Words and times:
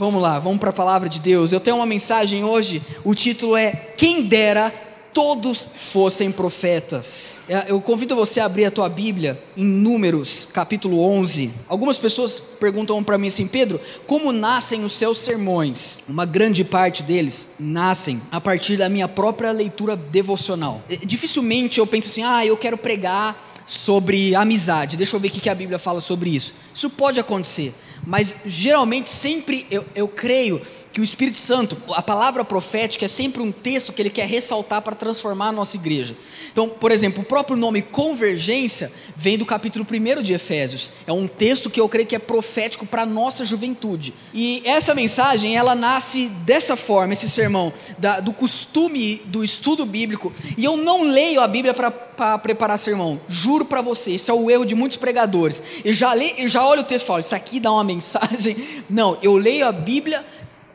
Vamos 0.00 0.22
lá, 0.22 0.38
vamos 0.38 0.58
para 0.58 0.70
a 0.70 0.72
palavra 0.72 1.10
de 1.10 1.20
Deus. 1.20 1.52
Eu 1.52 1.60
tenho 1.60 1.76
uma 1.76 1.84
mensagem 1.84 2.42
hoje, 2.42 2.80
o 3.04 3.14
título 3.14 3.54
é 3.54 3.70
Quem 3.98 4.22
dera 4.22 4.72
todos 5.12 5.68
fossem 5.76 6.32
profetas. 6.32 7.42
É, 7.46 7.66
eu 7.68 7.78
convido 7.82 8.16
você 8.16 8.40
a 8.40 8.46
abrir 8.46 8.64
a 8.64 8.70
tua 8.70 8.88
Bíblia 8.88 9.38
em 9.54 9.62
Números, 9.62 10.48
capítulo 10.54 11.02
11. 11.02 11.50
Algumas 11.68 11.98
pessoas 11.98 12.40
perguntam 12.40 13.04
para 13.04 13.18
mim 13.18 13.26
assim, 13.26 13.46
Pedro, 13.46 13.78
como 14.06 14.32
nascem 14.32 14.86
os 14.86 14.94
seus 14.94 15.18
sermões? 15.18 15.98
Uma 16.08 16.24
grande 16.24 16.64
parte 16.64 17.02
deles 17.02 17.50
nascem 17.60 18.22
a 18.32 18.40
partir 18.40 18.78
da 18.78 18.88
minha 18.88 19.06
própria 19.06 19.50
leitura 19.50 19.96
devocional. 19.96 20.80
É, 20.88 20.96
dificilmente 20.96 21.78
eu 21.78 21.86
penso 21.86 22.08
assim, 22.08 22.22
ah, 22.22 22.46
eu 22.46 22.56
quero 22.56 22.78
pregar 22.78 23.50
sobre 23.70 24.34
amizade. 24.34 24.96
Deixa 24.96 25.14
eu 25.14 25.20
ver 25.20 25.28
o 25.28 25.30
que 25.30 25.48
a 25.48 25.54
Bíblia 25.54 25.78
fala 25.78 26.00
sobre 26.00 26.34
isso. 26.34 26.52
Isso 26.74 26.90
pode 26.90 27.20
acontecer, 27.20 27.72
mas 28.06 28.36
geralmente 28.46 29.10
sempre 29.10 29.66
eu, 29.70 29.84
eu 29.94 30.08
creio 30.08 30.60
que 30.92 31.00
o 31.00 31.04
Espírito 31.04 31.38
Santo, 31.38 31.76
a 31.90 32.02
palavra 32.02 32.44
profética 32.44 33.04
é 33.04 33.08
sempre 33.08 33.40
um 33.40 33.52
texto 33.52 33.92
que 33.92 34.02
ele 34.02 34.10
quer 34.10 34.26
ressaltar 34.26 34.82
para 34.82 34.96
transformar 34.96 35.48
a 35.48 35.52
nossa 35.52 35.76
igreja. 35.76 36.16
Então, 36.50 36.68
por 36.68 36.90
exemplo, 36.90 37.22
o 37.22 37.24
próprio 37.24 37.56
nome 37.56 37.80
convergência 37.80 38.90
vem 39.14 39.38
do 39.38 39.46
capítulo 39.46 39.86
1 39.88 40.22
de 40.22 40.32
Efésios. 40.32 40.90
É 41.06 41.12
um 41.12 41.28
texto 41.28 41.70
que 41.70 41.80
eu 41.80 41.88
creio 41.88 42.08
que 42.08 42.16
é 42.16 42.18
profético 42.18 42.84
para 42.84 43.02
a 43.02 43.06
nossa 43.06 43.44
juventude. 43.44 44.12
E 44.34 44.62
essa 44.64 44.94
mensagem, 44.94 45.56
ela 45.56 45.74
nasce 45.76 46.26
dessa 46.44 46.74
forma, 46.74 47.12
esse 47.12 47.28
sermão, 47.28 47.72
da, 47.98 48.18
do 48.18 48.32
costume 48.32 49.22
do 49.26 49.44
estudo 49.44 49.86
bíblico. 49.86 50.32
E 50.56 50.64
eu 50.64 50.76
não 50.76 51.04
leio 51.04 51.40
a 51.40 51.46
Bíblia 51.46 51.72
para 51.72 52.38
preparar 52.38 52.78
sermão. 52.78 53.20
Juro 53.28 53.64
para 53.64 53.80
você, 53.80 54.12
esse 54.12 54.30
é 54.30 54.34
o 54.34 54.50
erro 54.50 54.64
de 54.64 54.74
muitos 54.74 54.96
pregadores. 54.96 55.62
Eu 55.84 55.92
já, 55.92 56.12
leio, 56.12 56.48
já 56.48 56.66
olho 56.66 56.80
o 56.80 56.84
texto 56.84 57.04
e 57.04 57.06
falo, 57.06 57.20
isso 57.20 57.34
aqui 57.34 57.60
dá 57.60 57.70
uma 57.70 57.84
mensagem. 57.84 58.56
Não, 58.90 59.16
eu 59.22 59.36
leio 59.36 59.66
a 59.66 59.72
Bíblia 59.72 60.24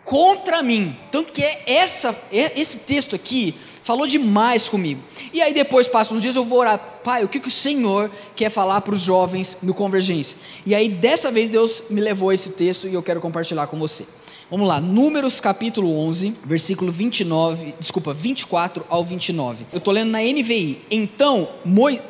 contra 0.05 0.64
mim. 0.64 0.95
Tanto 1.12 1.34
que 1.34 1.41
é 1.41 1.64
essa, 1.66 2.16
é 2.32 2.58
esse 2.59 2.77
texto 2.77 3.16
aqui 3.16 3.55
falou 3.85 4.07
demais 4.07 4.68
comigo. 4.68 4.99
E 5.32 5.43
aí 5.43 5.54
depois 5.54 5.88
passam 5.88 6.18
uns 6.18 6.21
dias 6.21 6.35
eu 6.35 6.43
vou 6.43 6.57
orar, 6.57 6.80
pai, 7.04 7.24
o 7.24 7.27
que, 7.27 7.40
que 7.40 7.48
o 7.48 7.52
Senhor 7.52 8.10
quer 8.35 8.49
falar 8.49 8.82
para 8.82 8.96
os 8.96 9.02
jovens 9.02 9.57
no 9.62 9.76
Convergência? 9.76 10.38
E 10.65 10.74
aí 10.74 10.90
dessa 10.90 11.30
vez 11.30 11.52
Deus 11.52 11.84
me 11.90 12.02
levou 12.02 12.34
esse 12.34 12.49
texto 12.49 12.88
e 12.88 12.93
eu 12.96 13.04
quero 13.04 13.21
compartilhar 13.21 13.68
com 13.68 13.77
você. 13.77 14.05
Vamos 14.49 14.68
lá, 14.68 14.82
Números 14.82 15.40
capítulo 15.40 15.99
11, 16.08 16.34
versículo 16.43 16.91
29, 16.91 17.76
desculpa, 17.80 18.12
24 18.12 18.84
ao 18.90 19.05
29. 19.05 19.65
Eu 19.71 19.77
estou 19.77 19.93
lendo 19.93 20.10
na 20.10 20.20
NVI. 20.20 20.82
Então 20.90 21.48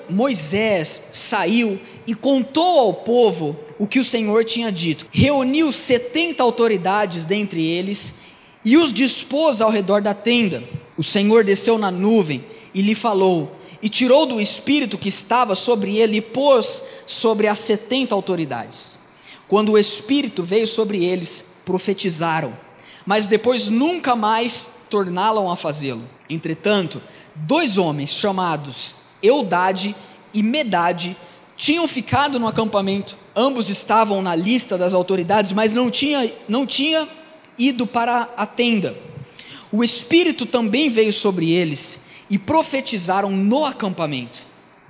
Moisés 0.09 1.09
saiu 1.11 1.77
e 2.07 2.15
contou 2.15 2.79
ao 2.79 2.93
povo 2.93 3.57
o 3.77 3.87
que 3.87 3.99
o 3.99 4.05
Senhor 4.05 4.43
tinha 4.45 4.71
dito. 4.71 5.07
Reuniu 5.11 5.71
setenta 5.71 6.43
autoridades 6.43 7.25
dentre 7.25 7.65
eles 7.65 8.15
e 8.63 8.77
os 8.77 8.91
dispôs 8.91 9.61
ao 9.61 9.69
redor 9.69 10.01
da 10.01 10.13
tenda. 10.13 10.63
O 10.97 11.03
Senhor 11.03 11.43
desceu 11.43 11.77
na 11.77 11.91
nuvem 11.91 12.43
e 12.73 12.81
lhe 12.81 12.95
falou, 12.95 13.55
e 13.81 13.89
tirou 13.89 14.25
do 14.25 14.41
espírito 14.41 14.97
que 14.97 15.09
estava 15.09 15.55
sobre 15.55 15.97
ele 15.97 16.17
e 16.17 16.21
pôs 16.21 16.83
sobre 17.05 17.47
as 17.47 17.59
setenta 17.59 18.15
autoridades. 18.15 18.97
Quando 19.47 19.73
o 19.73 19.77
espírito 19.77 20.43
veio 20.43 20.65
sobre 20.65 21.03
eles, 21.05 21.45
profetizaram, 21.63 22.53
mas 23.05 23.27
depois 23.27 23.67
nunca 23.67 24.15
mais 24.15 24.69
tornaram 24.89 25.51
a 25.51 25.55
fazê-lo. 25.55 26.03
Entretanto, 26.29 27.01
dois 27.35 27.77
homens 27.77 28.11
chamados 28.11 28.95
Eudade 29.21 29.95
e 30.33 30.41
Medade 30.41 31.15
tinham 31.55 31.87
ficado 31.87 32.39
no 32.39 32.47
acampamento. 32.47 33.17
Ambos 33.35 33.69
estavam 33.69 34.21
na 34.21 34.35
lista 34.35 34.77
das 34.77 34.93
autoridades, 34.93 35.51
mas 35.51 35.73
não 35.73 35.89
tinha, 35.89 36.31
não 36.47 36.65
tinha 36.65 37.07
ido 37.57 37.85
para 37.87 38.29
a 38.35 38.45
tenda. 38.45 38.95
O 39.71 39.83
Espírito 39.83 40.45
também 40.45 40.89
veio 40.89 41.11
sobre 41.11 41.51
eles 41.51 42.01
e 42.29 42.37
profetizaram 42.37 43.31
no 43.31 43.65
acampamento. 43.65 44.39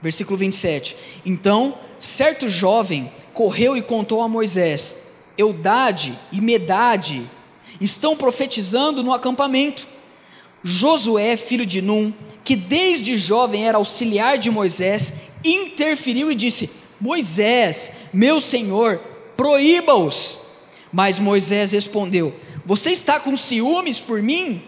Versículo 0.01 0.37
27. 0.37 0.95
Então, 1.25 1.75
certo 1.97 2.49
jovem 2.49 3.11
correu 3.33 3.75
e 3.75 3.81
contou 3.81 4.21
a 4.21 4.27
Moisés: 4.27 4.95
Eudade 5.37 6.17
e 6.31 6.39
Medade 6.39 7.23
estão 7.79 8.15
profetizando 8.15 9.03
no 9.03 9.13
acampamento. 9.13 9.87
Josué, 10.63 11.37
filho 11.37 11.65
de 11.65 11.81
Num, 11.81 12.11
que 12.43 12.55
desde 12.55 13.17
jovem 13.17 13.67
era 13.67 13.77
auxiliar 13.77 14.37
de 14.37 14.49
Moisés, 14.49 15.13
interferiu 15.45 16.31
e 16.31 16.35
disse: 16.35 16.69
Moisés, 16.99 17.91
meu 18.13 18.41
senhor, 18.41 18.99
proíba-os. 19.37 20.41
Mas 20.91 21.19
Moisés 21.19 21.71
respondeu: 21.71 22.33
Você 22.65 22.91
está 22.91 23.19
com 23.19 23.35
ciúmes 23.35 23.99
por 23.99 24.21
mim? 24.21 24.61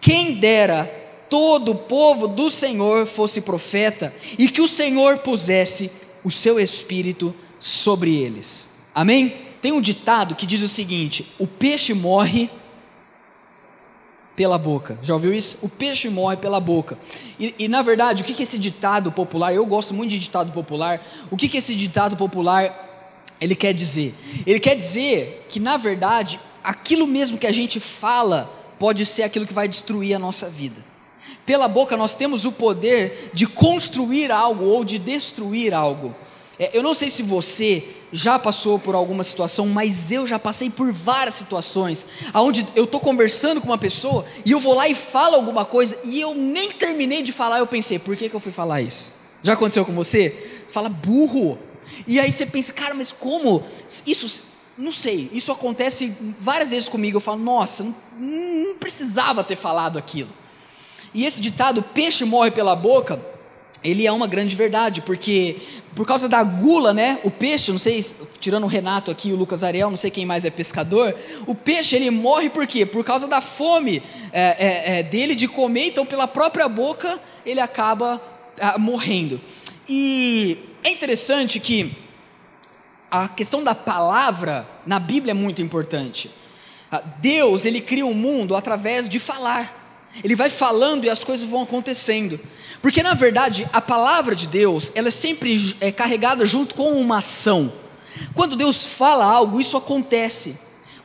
Quem 0.00 0.34
dera 0.34 0.84
todo 1.28 1.72
o 1.72 1.76
povo 1.76 2.26
do 2.26 2.50
Senhor 2.50 3.06
fosse 3.06 3.40
profeta 3.40 4.12
e 4.38 4.48
que 4.48 4.60
o 4.60 4.68
Senhor 4.68 5.18
pusesse 5.18 5.90
o 6.24 6.30
seu 6.30 6.58
espírito 6.58 7.34
sobre 7.58 8.16
eles. 8.16 8.70
Amém? 8.94 9.34
Tem 9.62 9.72
um 9.72 9.80
ditado 9.80 10.34
que 10.34 10.46
diz 10.46 10.62
o 10.62 10.68
seguinte: 10.68 11.26
o 11.38 11.46
peixe 11.46 11.94
morre 11.94 12.50
pela 14.40 14.56
boca. 14.56 14.98
Já 15.02 15.12
ouviu 15.12 15.34
isso? 15.34 15.58
O 15.60 15.68
peixe 15.68 16.08
morre 16.08 16.38
pela 16.38 16.58
boca. 16.58 16.96
E, 17.38 17.54
e 17.58 17.68
na 17.68 17.82
verdade, 17.82 18.22
o 18.22 18.24
que, 18.24 18.32
que 18.32 18.44
esse 18.44 18.56
ditado 18.56 19.12
popular, 19.12 19.52
eu 19.52 19.66
gosto 19.66 19.92
muito 19.92 20.12
de 20.12 20.18
ditado 20.18 20.50
popular, 20.50 21.06
o 21.30 21.36
que, 21.36 21.46
que 21.46 21.58
esse 21.58 21.74
ditado 21.74 22.16
popular 22.16 22.74
ele 23.38 23.54
quer 23.54 23.74
dizer? 23.74 24.14
Ele 24.46 24.58
quer 24.58 24.76
dizer 24.76 25.44
que, 25.50 25.60
na 25.60 25.76
verdade, 25.76 26.40
aquilo 26.64 27.06
mesmo 27.06 27.36
que 27.36 27.46
a 27.46 27.52
gente 27.52 27.78
fala 27.78 28.50
pode 28.78 29.04
ser 29.04 29.24
aquilo 29.24 29.46
que 29.46 29.52
vai 29.52 29.68
destruir 29.68 30.14
a 30.14 30.18
nossa 30.18 30.48
vida. 30.48 30.82
Pela 31.44 31.68
boca 31.68 31.94
nós 31.94 32.16
temos 32.16 32.46
o 32.46 32.52
poder 32.52 33.32
de 33.34 33.46
construir 33.46 34.32
algo 34.32 34.64
ou 34.64 34.86
de 34.86 34.98
destruir 34.98 35.74
algo. 35.74 36.16
É, 36.60 36.76
eu 36.76 36.82
não 36.82 36.92
sei 36.92 37.08
se 37.08 37.22
você 37.22 37.82
já 38.12 38.38
passou 38.38 38.78
por 38.78 38.94
alguma 38.94 39.24
situação, 39.24 39.66
mas 39.66 40.12
eu 40.12 40.26
já 40.26 40.38
passei 40.38 40.68
por 40.68 40.92
várias 40.92 41.34
situações, 41.34 42.04
onde 42.34 42.66
eu 42.76 42.84
estou 42.84 43.00
conversando 43.00 43.62
com 43.62 43.68
uma 43.68 43.78
pessoa 43.78 44.26
e 44.44 44.50
eu 44.50 44.60
vou 44.60 44.74
lá 44.74 44.86
e 44.86 44.94
falo 44.94 45.36
alguma 45.36 45.64
coisa 45.64 45.96
e 46.04 46.20
eu 46.20 46.34
nem 46.34 46.70
terminei 46.70 47.22
de 47.22 47.32
falar, 47.32 47.60
eu 47.60 47.66
pensei, 47.66 47.98
por 47.98 48.14
que, 48.14 48.28
que 48.28 48.36
eu 48.36 48.40
fui 48.40 48.52
falar 48.52 48.82
isso? 48.82 49.14
Já 49.42 49.54
aconteceu 49.54 49.86
com 49.86 49.94
você? 49.94 50.50
Fala 50.68 50.90
burro. 50.90 51.58
E 52.06 52.20
aí 52.20 52.30
você 52.30 52.44
pensa, 52.44 52.74
cara, 52.74 52.92
mas 52.92 53.10
como? 53.10 53.64
Isso, 54.06 54.42
não 54.76 54.92
sei, 54.92 55.30
isso 55.32 55.50
acontece 55.50 56.12
várias 56.38 56.72
vezes 56.72 56.90
comigo. 56.90 57.16
Eu 57.16 57.22
falo, 57.22 57.38
nossa, 57.38 57.84
não, 57.84 57.94
não 58.18 58.74
precisava 58.74 59.42
ter 59.42 59.56
falado 59.56 59.98
aquilo. 59.98 60.28
E 61.14 61.24
esse 61.24 61.40
ditado, 61.40 61.82
peixe 61.82 62.22
morre 62.26 62.50
pela 62.50 62.76
boca, 62.76 63.16
ele 63.82 64.06
é 64.06 64.12
uma 64.12 64.26
grande 64.26 64.54
verdade, 64.54 65.00
porque 65.00 65.56
por 65.94 66.06
causa 66.06 66.28
da 66.28 66.42
gula, 66.42 66.92
né? 66.92 67.18
O 67.24 67.30
peixe, 67.30 67.70
não 67.70 67.78
sei, 67.78 68.04
tirando 68.38 68.64
o 68.64 68.68
Renato 68.68 69.10
aqui, 69.10 69.32
o 69.32 69.36
Lucas 69.36 69.64
Ariel, 69.64 69.90
não 69.90 69.96
sei 69.96 70.10
quem 70.10 70.24
mais 70.24 70.44
é 70.44 70.50
pescador, 70.50 71.14
o 71.46 71.54
peixe 71.54 71.96
ele 71.96 72.10
morre 72.10 72.50
por 72.50 72.66
quê? 72.66 72.86
Por 72.86 73.04
causa 73.04 73.26
da 73.26 73.40
fome 73.40 74.02
é, 74.32 74.40
é, 74.42 74.98
é, 74.98 75.02
dele 75.02 75.34
de 75.34 75.48
comer, 75.48 75.88
então 75.88 76.06
pela 76.06 76.28
própria 76.28 76.68
boca 76.68 77.18
ele 77.44 77.60
acaba 77.60 78.20
ah, 78.60 78.78
morrendo. 78.78 79.40
E 79.88 80.58
é 80.84 80.90
interessante 80.90 81.58
que 81.58 81.92
a 83.10 83.28
questão 83.28 83.64
da 83.64 83.74
palavra 83.74 84.66
na 84.86 85.00
Bíblia 85.00 85.32
é 85.32 85.34
muito 85.34 85.60
importante. 85.60 86.30
Ah, 86.92 87.02
Deus 87.18 87.64
ele 87.64 87.80
cria 87.80 88.06
o 88.06 88.10
um 88.10 88.14
mundo 88.14 88.54
através 88.54 89.08
de 89.08 89.18
falar. 89.18 89.78
Ele 90.22 90.34
vai 90.34 90.50
falando 90.50 91.04
e 91.04 91.10
as 91.10 91.24
coisas 91.24 91.48
vão 91.48 91.62
acontecendo. 91.62 92.38
Porque 92.82 93.02
na 93.02 93.14
verdade 93.14 93.68
a 93.72 93.80
palavra 93.80 94.34
de 94.34 94.46
Deus 94.46 94.90
ela 94.94 95.08
é 95.08 95.12
sempre 95.12 95.76
é, 95.80 95.92
carregada 95.92 96.46
junto 96.46 96.74
com 96.74 96.92
uma 96.92 97.18
ação. 97.18 97.72
Quando 98.34 98.56
Deus 98.56 98.86
fala 98.86 99.24
algo, 99.24 99.60
isso 99.60 99.76
acontece. 99.76 100.56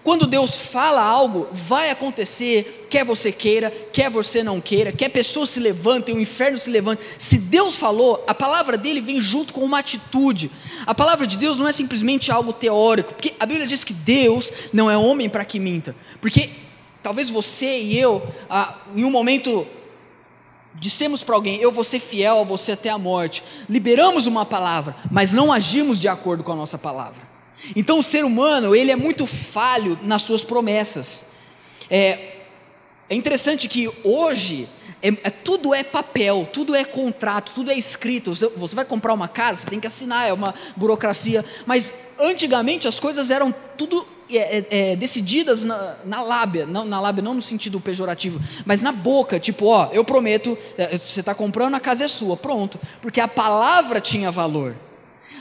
Quando 0.06 0.28
Deus 0.28 0.56
fala 0.56 1.02
algo, 1.02 1.48
vai 1.52 1.90
acontecer, 1.90 2.86
quer 2.92 3.04
você 3.04 3.32
queira, 3.32 3.72
quer 3.92 4.08
você 4.08 4.44
não 4.44 4.62
queira, 4.62 4.92
quer 4.92 5.10
pessoas 5.10 5.50
se 5.50 5.60
levantem, 5.60 6.16
o 6.16 6.20
inferno 6.20 6.60
se 6.60 6.70
levante. 6.70 7.02
Se 7.18 7.40
Deus 7.40 7.76
falou, 7.76 8.24
a 8.28 8.34
palavra 8.36 8.78
dele 8.78 9.02
vem 9.02 9.20
junto 9.20 9.52
com 9.52 9.62
uma 9.62 9.80
atitude. 9.80 10.52
A 10.86 10.94
palavra 10.94 11.26
de 11.26 11.38
Deus 11.38 11.58
não 11.58 11.68
é 11.68 11.72
simplesmente 11.72 12.32
algo 12.32 12.54
teórico, 12.54 13.16
porque 13.16 13.34
a 13.40 13.48
Bíblia 13.48 13.66
diz 13.66 13.84
que 13.84 13.94
Deus 13.94 14.52
não 14.72 14.92
é 14.92 14.96
homem 14.96 15.28
para 15.28 15.44
que 15.44 15.60
minta. 15.60 15.96
Porque 16.22 16.52
talvez 17.02 17.32
você 17.32 17.82
e 17.82 17.98
eu, 17.98 18.22
ah, 18.48 18.76
em 18.96 19.04
um 19.04 19.10
momento 19.10 19.66
dissemos 20.80 21.24
para 21.24 21.36
alguém, 21.36 21.60
eu 21.60 21.72
vou 21.72 21.84
ser 21.84 22.00
fiel 22.00 22.40
a 22.40 22.44
você 22.44 22.74
até 22.74 22.90
a 22.90 22.98
morte, 22.98 23.44
liberamos 23.70 24.28
uma 24.28 24.46
palavra, 24.46 24.96
mas 25.12 25.34
não 25.34 25.52
agimos 25.52 26.00
de 26.00 26.08
acordo 26.08 26.44
com 26.44 26.52
a 26.52 26.56
nossa 26.56 26.78
palavra. 26.78 27.22
Então 27.76 28.00
o 28.00 28.04
ser 28.04 28.26
humano, 28.26 28.76
ele 28.76 28.92
é 28.92 28.96
muito 28.96 29.26
falho 29.26 29.98
nas 30.04 30.22
suas 30.22 30.44
promessas. 30.44 31.26
É, 31.90 32.36
é 33.10 33.16
interessante 33.16 33.68
que 33.68 33.90
hoje, 34.04 34.68
é, 35.02 35.08
é, 35.24 35.30
tudo 35.30 35.74
é 35.74 35.84
papel, 35.84 36.48
tudo 36.52 36.76
é 36.76 36.84
contrato, 36.84 37.54
tudo 37.54 37.72
é 37.72 37.78
escrito. 37.78 38.36
Você, 38.36 38.48
você 38.50 38.76
vai 38.76 38.86
comprar 38.86 39.14
uma 39.14 39.28
casa, 39.28 39.62
você 39.62 39.68
tem 39.68 39.80
que 39.80 39.88
assinar, 39.88 40.28
é 40.28 40.34
uma 40.34 40.54
burocracia. 40.76 41.46
Mas 41.66 41.94
antigamente 42.20 42.88
as 42.88 43.00
coisas 43.00 43.32
eram 43.32 43.54
tudo 43.78 44.06
é, 44.30 44.38
é, 44.38 44.66
é, 44.70 44.96
decididas 44.96 45.64
na, 45.64 45.96
na, 46.04 46.22
lábia, 46.24 46.66
não, 46.66 46.84
na 46.86 47.00
lábia 47.00 47.24
não 47.24 47.36
no 47.36 47.42
sentido 47.42 47.80
pejorativo, 47.80 48.40
mas 48.66 48.82
na 48.82 48.92
boca, 48.92 49.40
tipo, 49.40 49.68
ó, 49.68 49.90
eu 49.92 50.04
prometo, 50.04 50.58
é, 50.78 50.98
você 50.98 51.20
está 51.20 51.36
comprando, 51.36 51.76
a 51.76 51.80
casa 51.80 52.06
é 52.06 52.08
sua, 52.08 52.36
pronto, 52.36 52.80
porque 53.02 53.20
a 53.20 53.28
palavra 53.28 54.02
tinha 54.02 54.32
valor. 54.32 54.76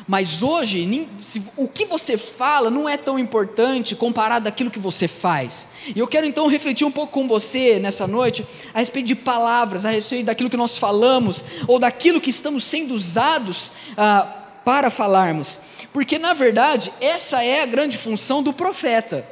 Mas 0.07 0.43
hoje, 0.43 0.85
nem, 0.85 1.09
se, 1.21 1.43
o 1.57 1.67
que 1.67 1.87
você 1.87 2.19
fala 2.19 2.71
não 2.71 2.87
é 2.87 2.97
tão 2.97 3.19
importante 3.19 3.97
comparado 3.97 4.47
àquilo 4.47 4.71
que 4.71 4.79
você 4.79 5.09
faz. 5.09 5.67
E 5.95 5.99
eu 5.99 6.07
quero 6.07 6.27
então 6.27 6.47
refletir 6.47 6.85
um 6.85 6.91
pouco 6.91 7.13
com 7.13 7.27
você 7.27 7.79
nessa 7.79 8.07
noite 8.07 8.47
a 8.75 8.81
respeito 8.81 9.07
de 9.07 9.15
palavras, 9.15 9.87
a 9.87 9.91
respeito 9.91 10.27
daquilo 10.27 10.51
que 10.51 10.59
nós 10.59 10.77
falamos, 10.77 11.43
ou 11.67 11.79
daquilo 11.79 12.21
que 12.21 12.29
estamos 12.29 12.65
sendo 12.65 12.93
usados 12.93 13.73
ah, 13.97 14.27
para 14.63 14.91
falarmos. 14.91 15.59
Porque, 15.95 16.19
na 16.19 16.35
verdade, 16.35 16.93
essa 17.01 17.45
é 17.45 17.63
a 17.63 17.67
grande 17.67 17.97
função 17.97 18.43
do 18.43 18.53
profeta. 18.53 19.25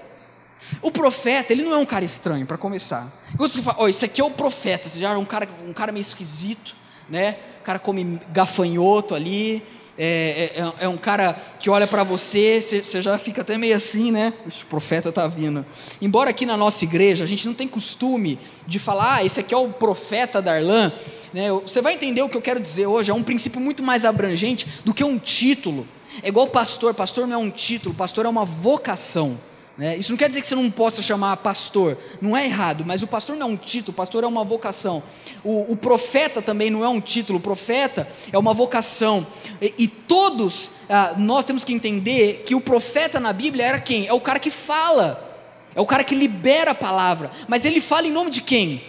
O 0.80 0.92
profeta, 0.92 1.52
ele 1.52 1.64
não 1.64 1.74
é 1.74 1.78
um 1.78 1.84
cara 1.84 2.04
estranho, 2.04 2.46
para 2.46 2.56
começar. 2.56 3.12
Quando 3.36 3.50
você 3.50 3.60
fala, 3.60 3.78
oh, 3.80 3.88
esse 3.88 4.04
aqui 4.04 4.20
é 4.20 4.24
o 4.24 4.30
profeta, 4.30 4.88
você 4.88 5.00
já 5.00 5.10
é 5.10 5.16
um 5.16 5.24
cara, 5.24 5.48
um 5.66 5.72
cara 5.72 5.90
meio 5.90 6.02
esquisito, 6.02 6.76
né? 7.10 7.36
O 7.60 7.64
cara 7.64 7.80
come 7.80 8.20
gafanhoto 8.32 9.12
ali, 9.12 9.60
é, 9.98 10.52
é, 10.54 10.84
é, 10.84 10.88
um 10.88 10.96
cara 10.96 11.36
que 11.58 11.68
olha 11.68 11.88
para 11.88 12.04
você, 12.04 12.62
você 12.62 13.02
já 13.02 13.18
fica 13.18 13.40
até 13.40 13.58
meio 13.58 13.76
assim, 13.76 14.12
né? 14.12 14.32
Esse 14.46 14.64
profeta 14.64 15.08
está 15.08 15.26
vindo. 15.26 15.66
Embora 16.00 16.30
aqui 16.30 16.46
na 16.46 16.56
nossa 16.56 16.84
igreja 16.84 17.24
a 17.24 17.26
gente 17.26 17.44
não 17.44 17.54
tem 17.54 17.66
costume 17.66 18.38
de 18.68 18.78
falar, 18.78 19.16
ah, 19.16 19.24
esse 19.24 19.40
aqui 19.40 19.52
é 19.52 19.58
o 19.58 19.68
profeta 19.68 20.40
Darlan, 20.40 20.92
né? 21.34 21.50
Você 21.50 21.82
vai 21.82 21.94
entender 21.94 22.22
o 22.22 22.28
que 22.28 22.36
eu 22.36 22.42
quero 22.42 22.60
dizer 22.60 22.86
hoje, 22.86 23.10
é 23.10 23.14
um 23.14 23.24
princípio 23.24 23.60
muito 23.60 23.82
mais 23.82 24.04
abrangente 24.04 24.68
do 24.84 24.94
que 24.94 25.02
um 25.02 25.18
título. 25.18 25.88
É 26.22 26.28
igual 26.28 26.48
pastor, 26.48 26.92
pastor 26.94 27.26
não 27.26 27.34
é 27.34 27.38
um 27.38 27.50
título, 27.50 27.94
pastor 27.94 28.26
é 28.26 28.28
uma 28.28 28.44
vocação. 28.44 29.38
Né? 29.76 29.96
Isso 29.96 30.12
não 30.12 30.18
quer 30.18 30.28
dizer 30.28 30.40
que 30.40 30.46
você 30.46 30.54
não 30.54 30.70
possa 30.70 31.00
chamar 31.00 31.36
pastor, 31.38 31.96
não 32.20 32.36
é 32.36 32.44
errado, 32.44 32.84
mas 32.86 33.02
o 33.02 33.06
pastor 33.06 33.36
não 33.36 33.46
é 33.46 33.50
um 33.50 33.56
título, 33.56 33.94
pastor 33.94 34.22
é 34.22 34.26
uma 34.26 34.44
vocação. 34.44 35.02
O, 35.42 35.72
o 35.72 35.76
profeta 35.76 36.42
também 36.42 36.70
não 36.70 36.84
é 36.84 36.88
um 36.88 37.00
título, 37.00 37.38
o 37.38 37.42
profeta 37.42 38.06
é 38.30 38.38
uma 38.38 38.52
vocação. 38.52 39.26
E, 39.60 39.74
e 39.78 39.88
todos 39.88 40.70
ah, 40.88 41.14
nós 41.16 41.46
temos 41.46 41.64
que 41.64 41.72
entender 41.72 42.42
que 42.44 42.54
o 42.54 42.60
profeta 42.60 43.18
na 43.18 43.32
Bíblia 43.32 43.64
era 43.64 43.80
quem? 43.80 44.06
É 44.06 44.12
o 44.12 44.20
cara 44.20 44.38
que 44.38 44.50
fala, 44.50 45.40
é 45.74 45.80
o 45.80 45.86
cara 45.86 46.04
que 46.04 46.14
libera 46.14 46.72
a 46.72 46.74
palavra, 46.74 47.30
mas 47.48 47.64
ele 47.64 47.80
fala 47.80 48.06
em 48.06 48.12
nome 48.12 48.30
de 48.30 48.42
quem? 48.42 48.84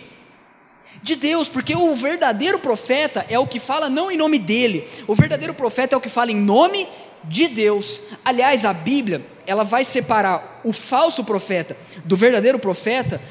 De 1.01 1.15
Deus, 1.15 1.49
porque 1.49 1.75
o 1.75 1.95
verdadeiro 1.95 2.59
profeta 2.59 3.25
é 3.29 3.39
o 3.39 3.47
que 3.47 3.59
fala 3.59 3.89
não 3.89 4.11
em 4.11 4.17
nome 4.17 4.37
dele, 4.37 4.87
o 5.07 5.15
verdadeiro 5.15 5.53
profeta 5.53 5.95
é 5.95 5.97
o 5.97 6.01
que 6.01 6.09
fala 6.09 6.31
em 6.31 6.35
nome 6.35 6.87
de 7.23 7.47
Deus. 7.47 8.01
Aliás, 8.23 8.65
a 8.65 8.73
Bíblia, 8.73 9.25
ela 9.45 9.63
vai 9.63 9.85
separar 9.85 10.61
o 10.63 10.73
falso 10.73 11.23
profeta 11.23 11.75
do 12.05 12.15
verdadeiro 12.15 12.59
profeta 12.59 13.21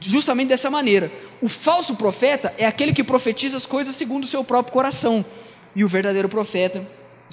justamente 0.00 0.48
dessa 0.48 0.70
maneira. 0.70 1.10
O 1.40 1.48
falso 1.48 1.94
profeta 1.94 2.52
é 2.58 2.66
aquele 2.66 2.92
que 2.92 3.04
profetiza 3.04 3.56
as 3.56 3.66
coisas 3.66 3.94
segundo 3.94 4.24
o 4.24 4.26
seu 4.26 4.42
próprio 4.42 4.72
coração, 4.72 5.24
e 5.74 5.84
o 5.84 5.88
verdadeiro 5.88 6.28
profeta 6.28 6.86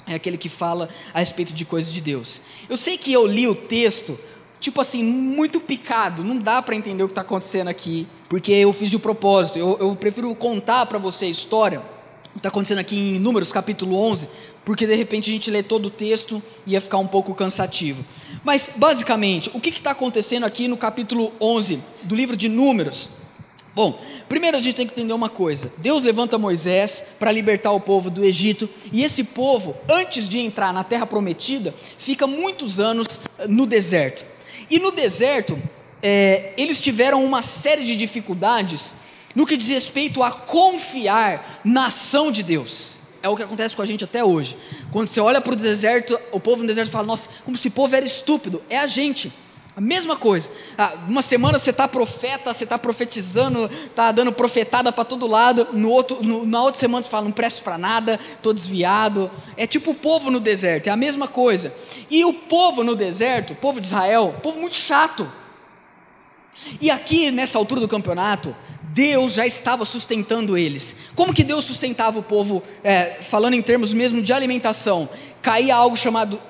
é 0.06 0.14
aquele 0.14 0.38
que 0.38 0.48
fala 0.48 0.88
a 1.12 1.18
respeito 1.18 1.52
de 1.52 1.64
coisas 1.64 1.92
de 1.92 2.00
Deus. 2.00 2.40
Eu 2.68 2.76
sei 2.76 2.96
que 2.96 3.12
eu 3.12 3.26
li 3.26 3.48
o 3.48 3.54
texto, 3.54 4.18
tipo 4.60 4.80
assim, 4.80 5.02
muito 5.02 5.58
picado, 5.58 6.22
não 6.22 6.38
dá 6.38 6.62
para 6.62 6.76
entender 6.76 7.02
o 7.02 7.08
que 7.08 7.12
está 7.12 7.22
acontecendo 7.22 7.68
aqui, 7.68 8.06
porque 8.28 8.52
eu 8.52 8.72
fiz 8.72 8.90
de 8.90 8.98
propósito. 8.98 9.58
Eu, 9.58 9.76
eu 9.80 9.96
prefiro 9.96 10.32
contar 10.36 10.86
para 10.86 10.98
você 10.98 11.24
a 11.24 11.28
história 11.28 11.82
está 12.36 12.48
acontecendo 12.48 12.78
aqui 12.78 12.96
em 12.96 13.18
Números 13.18 13.50
capítulo 13.52 13.96
11, 13.96 14.28
porque 14.64 14.86
de 14.86 14.94
repente 14.94 15.30
a 15.30 15.32
gente 15.32 15.50
lê 15.50 15.62
todo 15.62 15.86
o 15.86 15.90
texto 15.90 16.42
e 16.66 16.72
ia 16.72 16.80
ficar 16.80 16.98
um 16.98 17.06
pouco 17.06 17.34
cansativo. 17.34 18.04
Mas, 18.44 18.70
basicamente, 18.76 19.50
o 19.54 19.60
que 19.60 19.70
está 19.70 19.92
acontecendo 19.92 20.44
aqui 20.44 20.68
no 20.68 20.76
capítulo 20.76 21.32
11 21.40 21.80
do 22.02 22.14
livro 22.14 22.36
de 22.36 22.48
Números? 22.48 23.08
Bom, 23.74 24.00
primeiro 24.28 24.56
a 24.56 24.60
gente 24.60 24.76
tem 24.76 24.86
que 24.86 24.92
entender 24.94 25.12
uma 25.12 25.28
coisa: 25.28 25.70
Deus 25.78 26.02
levanta 26.02 26.38
Moisés 26.38 27.04
para 27.18 27.30
libertar 27.30 27.72
o 27.72 27.80
povo 27.80 28.10
do 28.10 28.24
Egito, 28.24 28.68
e 28.90 29.04
esse 29.04 29.22
povo, 29.22 29.76
antes 29.88 30.28
de 30.28 30.38
entrar 30.38 30.72
na 30.72 30.82
terra 30.82 31.06
prometida, 31.06 31.74
fica 31.98 32.26
muitos 32.26 32.80
anos 32.80 33.20
eh, 33.38 33.46
no 33.46 33.66
deserto. 33.66 34.24
E 34.70 34.78
no 34.78 34.90
deserto, 34.90 35.58
é, 36.02 36.52
eles 36.56 36.80
tiveram 36.80 37.24
uma 37.24 37.42
série 37.42 37.84
de 37.84 37.96
dificuldades 37.96 38.94
no 39.36 39.46
que 39.46 39.56
diz 39.56 39.68
respeito 39.68 40.22
a 40.22 40.30
confiar 40.32 41.60
na 41.62 41.88
ação 41.88 42.32
de 42.32 42.42
Deus. 42.42 42.96
É 43.22 43.28
o 43.28 43.36
que 43.36 43.42
acontece 43.42 43.76
com 43.76 43.82
a 43.82 43.86
gente 43.86 44.02
até 44.02 44.24
hoje. 44.24 44.56
Quando 44.90 45.08
você 45.08 45.20
olha 45.20 45.42
para 45.42 45.52
o 45.52 45.56
deserto, 45.56 46.18
o 46.32 46.40
povo 46.40 46.62
no 46.62 46.66
deserto 46.66 46.90
fala: 46.90 47.06
Nossa, 47.06 47.28
como 47.44 47.56
se 47.56 47.68
povo 47.68 47.94
era 47.94 48.06
estúpido. 48.06 48.62
É 48.70 48.78
a 48.78 48.86
gente. 48.86 49.30
A 49.76 49.80
mesma 49.80 50.16
coisa. 50.16 50.48
Ah, 50.78 50.94
uma 51.06 51.20
semana 51.20 51.58
você 51.58 51.68
está 51.68 51.86
profeta, 51.86 52.54
você 52.54 52.64
está 52.64 52.78
profetizando, 52.78 53.66
está 53.66 54.10
dando 54.10 54.32
profetada 54.32 54.90
para 54.90 55.04
todo 55.04 55.26
lado. 55.26 55.68
No 55.74 55.90
outro, 55.90 56.22
no, 56.22 56.46
na 56.46 56.62
outra 56.62 56.80
semana 56.80 57.02
você 57.02 57.10
fala: 57.10 57.24
Não 57.24 57.32
presto 57.32 57.62
para 57.62 57.76
nada, 57.76 58.18
estou 58.36 58.54
desviado. 58.54 59.30
É 59.54 59.66
tipo 59.66 59.90
o 59.90 59.94
povo 59.94 60.30
no 60.30 60.40
deserto, 60.40 60.86
é 60.86 60.90
a 60.90 60.96
mesma 60.96 61.28
coisa. 61.28 61.74
E 62.10 62.24
o 62.24 62.32
povo 62.32 62.82
no 62.82 62.94
deserto, 62.94 63.52
o 63.52 63.56
povo 63.56 63.80
de 63.80 63.86
Israel, 63.86 64.34
povo 64.42 64.58
muito 64.58 64.76
chato. 64.76 65.30
E 66.80 66.90
aqui, 66.90 67.30
nessa 67.30 67.58
altura 67.58 67.80
do 67.80 67.88
campeonato, 67.88 68.54
Deus 68.82 69.34
já 69.34 69.46
estava 69.46 69.84
sustentando 69.84 70.56
eles. 70.56 70.96
Como 71.14 71.34
que 71.34 71.44
Deus 71.44 71.64
sustentava 71.64 72.18
o 72.18 72.22
povo, 72.22 72.62
é, 72.82 73.18
falando 73.20 73.54
em 73.54 73.62
termos 73.62 73.92
mesmo 73.92 74.22
de 74.22 74.32
alimentação? 74.32 75.08
Caía 75.42 75.76
algo 75.76 75.96
chamado 75.96 76.40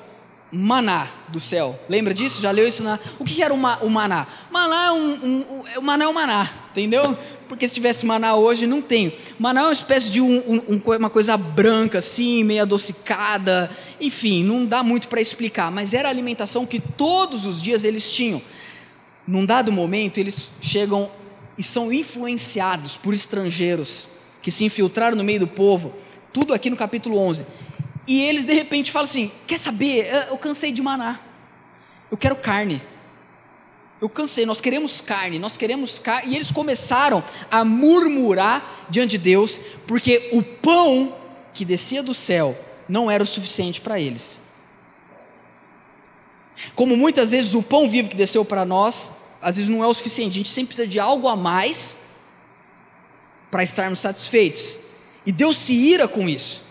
maná 0.53 1.09
do 1.29 1.41
céu. 1.41 1.79
Lembra 1.89 2.15
disso? 2.15 2.41
Já 2.41 2.51
leu 2.51 2.67
isso 2.67 2.83
na. 2.85 2.99
O 3.19 3.25
que 3.25 3.43
era 3.43 3.53
o 3.53 3.91
maná? 3.91 4.27
Maná 4.51 4.87
é 4.87 4.93
um, 4.93 5.13
um, 5.13 5.65
o 5.79 5.83
maná 5.83 6.05
é 6.05 6.09
um 6.09 6.13
maná, 6.13 6.51
entendeu? 6.71 7.17
Porque 7.49 7.67
se 7.67 7.75
tivesse 7.75 8.05
maná 8.05 8.35
hoje, 8.35 8.67
não 8.67 8.83
tem. 8.83 9.13
Maná 9.39 9.63
é 9.63 9.65
uma 9.65 9.73
espécie 9.73 10.11
de 10.11 10.21
um, 10.21 10.63
um, 10.69 10.83
uma 10.97 11.11
coisa 11.11 11.37
branca, 11.37 11.99
assim, 11.99 12.43
meio 12.43 12.63
adocicada. 12.63 13.71
Enfim, 14.01 14.43
não 14.43 14.65
dá 14.65 14.83
muito 14.83 15.09
para 15.09 15.21
explicar. 15.21 15.71
Mas 15.71 15.95
era 15.95 16.09
a 16.09 16.11
alimentação 16.11 16.67
que 16.67 16.81
todos 16.81 17.47
os 17.47 17.61
dias 17.61 17.85
eles 17.85 18.11
tinham. 18.11 18.43
Num 19.27 19.45
dado 19.45 19.73
momento, 19.73 20.19
eles 20.19 20.53
chegam 20.61 21.11
e 21.59 21.63
são 21.63 21.93
influenciados 21.93 22.97
por 22.97 23.13
estrangeiros 23.13 24.09
que 24.43 24.51
se 24.51 24.65
infiltraram 24.65 25.17
no 25.17 25.25
meio 25.25 25.41
do 25.41 25.47
povo, 25.47 25.93
tudo 26.33 26.55
aqui 26.55 26.71
no 26.71 26.77
capítulo 26.77 27.19
11. 27.19 27.45
E 28.07 28.23
eles 28.23 28.45
de 28.45 28.53
repente 28.53 28.93
falam 28.93 29.09
assim: 29.09 29.33
Quer 29.47 29.59
saber? 29.59 30.09
Eu 30.29 30.39
cansei 30.39 30.71
de 30.71 30.81
maná, 30.81 31.21
eu 32.11 32.17
quero 32.17 32.37
carne. 32.37 32.81
Eu 33.99 34.11
cansei, 34.11 34.45
nós 34.45 34.61
queremos 34.61 35.01
carne, 35.01 35.39
nós 35.39 35.57
queremos 35.57 35.99
carne. 35.99 36.33
E 36.33 36.37
eles 36.37 36.51
começaram 36.51 37.25
a 37.51 37.65
murmurar 37.65 38.87
diante 38.91 39.13
de 39.13 39.19
Deus, 39.19 39.59
porque 39.87 40.29
o 40.33 40.43
pão 40.43 41.17
que 41.55 41.65
descia 41.65 42.03
do 42.03 42.13
céu 42.13 42.57
não 42.87 43.11
era 43.11 43.23
o 43.23 43.27
suficiente 43.27 43.81
para 43.81 43.99
eles. 43.99 44.43
Como 46.75 46.97
muitas 46.97 47.33
vezes 47.33 47.55
o 47.55 47.63
pão 47.63 47.89
vivo 47.89 48.09
que 48.09 48.17
desceu 48.17 48.45
para 48.45 48.65
nós 48.65 49.13
às 49.47 49.57
vezes 49.57 49.69
não 49.69 49.85
é 49.85 49.87
o 49.87 49.95
suficiente, 49.95 50.33
a 50.33 50.37
gente 50.39 50.49
sempre 50.49 50.75
precisa 50.75 50.89
de 50.89 50.99
algo 50.99 51.29
a 51.29 51.37
mais 51.37 51.99
para 53.49 53.63
estarmos 53.63 54.01
satisfeitos. 54.01 54.77
E 55.25 55.31
Deus 55.31 55.57
se 55.57 55.73
ira 55.73 56.09
com 56.09 56.29
isso. 56.29 56.63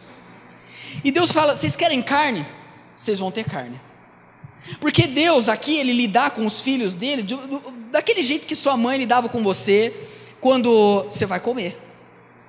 E 1.01 1.10
Deus 1.10 1.32
fala: 1.32 1.55
vocês 1.55 1.77
querem 1.77 2.01
carne? 2.01 2.46
Vocês 2.94 3.20
vão 3.20 3.32
ter 3.32 3.46
carne. 3.46 3.79
Porque 4.82 5.08
Deus 5.08 5.48
aqui, 5.48 5.77
Ele 5.77 5.94
lidar 5.94 6.32
com 6.32 6.46
os 6.46 6.62
filhos 6.62 6.94
dele 6.94 7.24
do, 7.24 7.38
do, 7.48 7.72
daquele 7.91 8.22
jeito 8.22 8.46
que 8.46 8.58
sua 8.58 8.75
mãe 8.75 8.98
lidava 8.98 9.29
com 9.29 9.41
você 9.41 9.94
quando 10.41 11.03
você 11.03 11.25
vai 11.25 11.39
comer. 11.39 11.82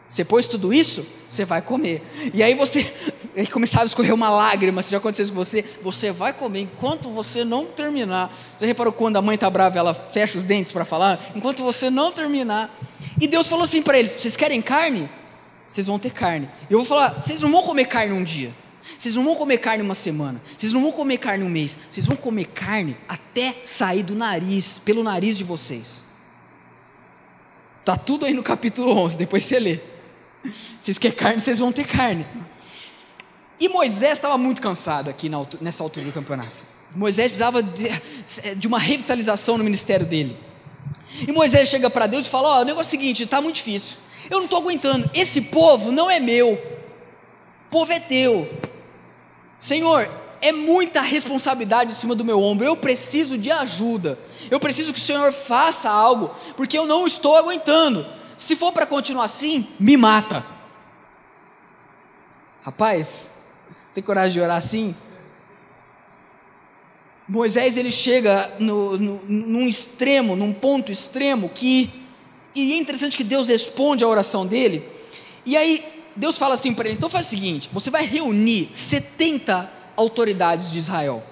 Você 0.08 0.24
pôs 0.24 0.48
tudo 0.48 0.74
isso, 0.74 1.06
você 1.28 1.44
vai 1.44 1.62
comer. 1.62 2.02
E 2.34 2.42
aí 2.42 2.54
você 2.54 2.92
aí 3.40 3.46
começava 3.46 3.84
a 3.84 3.86
escorrer 3.86 4.14
uma 4.14 4.30
lágrima, 4.30 4.82
se 4.82 4.90
já 4.90 4.96
aconteceu 4.96 5.24
isso 5.24 5.32
com 5.32 5.38
você, 5.38 5.62
você 5.82 6.10
vai 6.10 6.32
comer 6.32 6.60
enquanto 6.60 7.10
você 7.10 7.44
não 7.44 7.66
terminar. 7.66 8.34
Você 8.56 8.64
reparou 8.64 8.92
quando 8.92 9.16
a 9.16 9.22
mãe 9.22 9.34
está 9.34 9.50
brava, 9.50 9.78
ela 9.78 9.92
fecha 9.92 10.38
os 10.38 10.44
dentes 10.44 10.72
para 10.72 10.84
falar? 10.84 11.32
Enquanto 11.34 11.62
você 11.62 11.90
não 11.90 12.10
terminar. 12.10 12.74
E 13.20 13.28
Deus 13.28 13.46
falou 13.46 13.64
assim 13.64 13.82
para 13.82 13.98
eles: 13.98 14.12
vocês 14.12 14.36
querem 14.36 14.62
carne? 14.62 15.08
Vocês 15.68 15.86
vão 15.86 15.98
ter 15.98 16.10
carne. 16.10 16.48
Eu 16.70 16.78
vou 16.78 16.86
falar: 16.86 17.20
vocês 17.20 17.40
não 17.42 17.50
vão 17.52 17.62
comer 17.62 17.84
carne 17.84 18.12
um 18.12 18.24
dia. 18.24 18.52
Vocês 18.98 19.14
não 19.14 19.24
vão 19.24 19.34
comer 19.34 19.58
carne 19.58 19.82
uma 19.82 19.94
semana. 19.94 20.40
Vocês 20.56 20.72
não 20.72 20.80
vão 20.80 20.92
comer 20.92 21.18
carne 21.18 21.44
um 21.44 21.48
mês. 21.48 21.76
Vocês 21.90 22.06
vão 22.06 22.16
comer 22.16 22.46
carne 22.46 22.96
até 23.08 23.56
sair 23.64 24.02
do 24.02 24.14
nariz, 24.14 24.78
pelo 24.78 25.02
nariz 25.02 25.36
de 25.36 25.44
vocês. 25.44 26.06
Tá 27.84 27.96
tudo 27.96 28.24
aí 28.24 28.32
no 28.32 28.42
capítulo 28.42 28.92
11, 28.96 29.16
depois 29.16 29.44
você 29.44 29.58
lê. 29.60 29.80
Vocês 30.80 30.98
querem 30.98 31.16
carne, 31.16 31.40
vocês 31.40 31.58
vão 31.58 31.72
ter 31.72 31.86
carne. 31.86 32.26
E 33.58 33.68
Moisés 33.68 34.12
estava 34.12 34.36
muito 34.36 34.60
cansado 34.60 35.08
aqui 35.08 35.30
nessa 35.60 35.82
altura 35.82 36.06
do 36.06 36.12
campeonato. 36.12 36.62
Moisés 36.94 37.28
precisava 37.28 37.62
de, 37.62 37.90
de 38.56 38.66
uma 38.66 38.78
revitalização 38.78 39.58
no 39.58 39.64
ministério 39.64 40.06
dele. 40.06 40.36
E 41.26 41.32
Moisés 41.32 41.68
chega 41.68 41.88
para 41.88 42.06
Deus 42.06 42.26
e 42.26 42.30
fala: 42.30 42.48
Ó, 42.48 42.58
oh, 42.58 42.62
o 42.62 42.64
negócio 42.64 42.94
é 42.94 42.98
o 42.98 43.00
seguinte, 43.00 43.22
está 43.22 43.40
muito 43.40 43.56
difícil. 43.56 43.98
Eu 44.30 44.38
não 44.38 44.44
estou 44.44 44.58
aguentando. 44.58 45.08
Esse 45.14 45.40
povo 45.40 45.92
não 45.92 46.10
é 46.10 46.18
meu. 46.18 46.54
O 46.54 47.70
povo 47.70 47.92
é 47.92 48.00
teu. 48.00 48.50
Senhor, 49.58 50.08
é 50.40 50.52
muita 50.52 51.00
responsabilidade 51.00 51.90
em 51.90 51.94
cima 51.94 52.14
do 52.14 52.24
meu 52.24 52.40
ombro, 52.40 52.66
eu 52.66 52.76
preciso 52.76 53.38
de 53.38 53.50
ajuda, 53.50 54.18
eu 54.50 54.60
preciso 54.60 54.92
que 54.92 54.98
o 54.98 55.02
Senhor 55.02 55.32
faça 55.32 55.90
algo, 55.90 56.34
porque 56.56 56.76
eu 56.76 56.86
não 56.86 57.06
estou 57.06 57.36
aguentando. 57.36 58.06
Se 58.36 58.54
for 58.54 58.70
para 58.70 58.86
continuar 58.86 59.24
assim, 59.24 59.66
me 59.80 59.96
mata. 59.96 60.44
Rapaz, 62.62 63.30
tem 63.96 64.04
coragem 64.04 64.32
de 64.34 64.40
orar 64.42 64.58
assim? 64.58 64.94
Moisés 67.26 67.78
ele 67.78 67.90
chega 67.90 68.54
no, 68.58 68.98
no, 68.98 69.22
num 69.24 69.66
extremo, 69.66 70.36
num 70.36 70.52
ponto 70.52 70.92
extremo 70.92 71.48
que 71.48 71.90
e 72.54 72.74
é 72.74 72.76
interessante 72.76 73.16
que 73.16 73.24
Deus 73.24 73.48
responde 73.48 74.04
a 74.04 74.06
oração 74.06 74.46
dele. 74.46 74.86
E 75.46 75.56
aí 75.56 75.82
Deus 76.14 76.36
fala 76.36 76.56
assim 76.56 76.74
para 76.74 76.88
ele: 76.88 76.96
então 76.98 77.08
faz 77.08 77.26
o 77.26 77.30
seguinte, 77.30 77.70
você 77.72 77.88
vai 77.88 78.04
reunir 78.04 78.68
70 78.74 79.70
autoridades 79.96 80.70
de 80.70 80.78
Israel. 80.78 81.24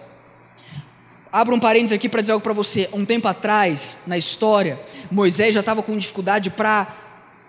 Abra 1.31 1.55
um 1.55 1.61
parênteses 1.61 1.93
aqui 1.93 2.09
para 2.09 2.23
dizer 2.23 2.33
algo 2.33 2.43
para 2.43 2.55
você. 2.55 2.89
Um 2.95 3.05
tempo 3.05 3.29
atrás, 3.29 3.99
na 4.07 4.17
história, 4.17 4.81
Moisés 5.11 5.53
já 5.53 5.61
estava 5.61 5.83
com 5.83 5.99
dificuldade 5.99 6.49
para 6.49 7.04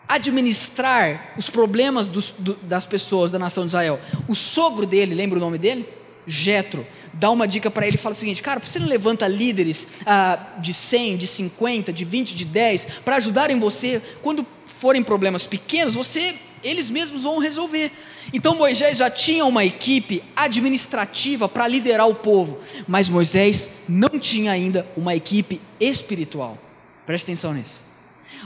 administrar 0.08 1.34
os 1.38 1.50
problemas 1.50 2.10
dos, 2.10 2.34
do, 2.38 2.56
das 2.64 2.86
pessoas 2.86 3.32
da 3.32 3.40
nação 3.40 3.64
de 3.64 3.70
Israel. 3.70 4.00
O 4.28 4.36
sogro 4.36 4.86
dele, 4.86 5.16
lembra 5.16 5.38
o 5.38 5.42
nome 5.42 5.58
dele? 5.58 5.88
Jetro 6.28 6.86
dá 7.14 7.32
uma 7.32 7.48
dica 7.48 7.72
para 7.72 7.88
ele 7.88 7.96
e 7.96 8.00
fala 8.00 8.14
o 8.14 8.18
seguinte: 8.18 8.42
cara, 8.42 8.60
por 8.60 8.66
que 8.66 8.72
você 8.72 8.80
não 8.80 8.88
levanta 8.88 9.28
líderes 9.28 9.88
ah, 10.06 10.56
de 10.60 10.74
100, 10.74 11.18
de 11.18 11.28
50, 11.28 11.94
de 11.94 12.06
20, 12.06 12.36
de 12.36 12.46
10 12.46 12.86
para 13.06 13.18
ajudarem 13.18 13.60
você 13.60 14.02
quando 14.22 14.46
forem 14.66 15.04
problemas 15.04 15.46
pequenos, 15.46 15.96
você 15.96 16.36
eles 16.64 16.90
mesmos 16.90 17.24
vão 17.24 17.38
resolver. 17.38 17.92
Então 18.34 18.56
Moisés 18.56 18.98
já 18.98 19.10
tinha 19.10 19.46
uma 19.46 19.64
equipe 19.64 20.24
administrativa 20.36 21.48
para 21.48 21.68
liderar 21.68 22.10
o 22.10 22.16
povo, 22.16 22.60
mas 22.88 23.08
Moisés 23.08 23.70
não 23.88 24.20
tinha 24.20 24.52
ainda 24.52 24.86
uma 24.98 25.16
equipe 25.16 25.62
espiritual. 25.80 26.58
Preste 27.06 27.26
atenção 27.26 27.54
nisso. 27.54 27.84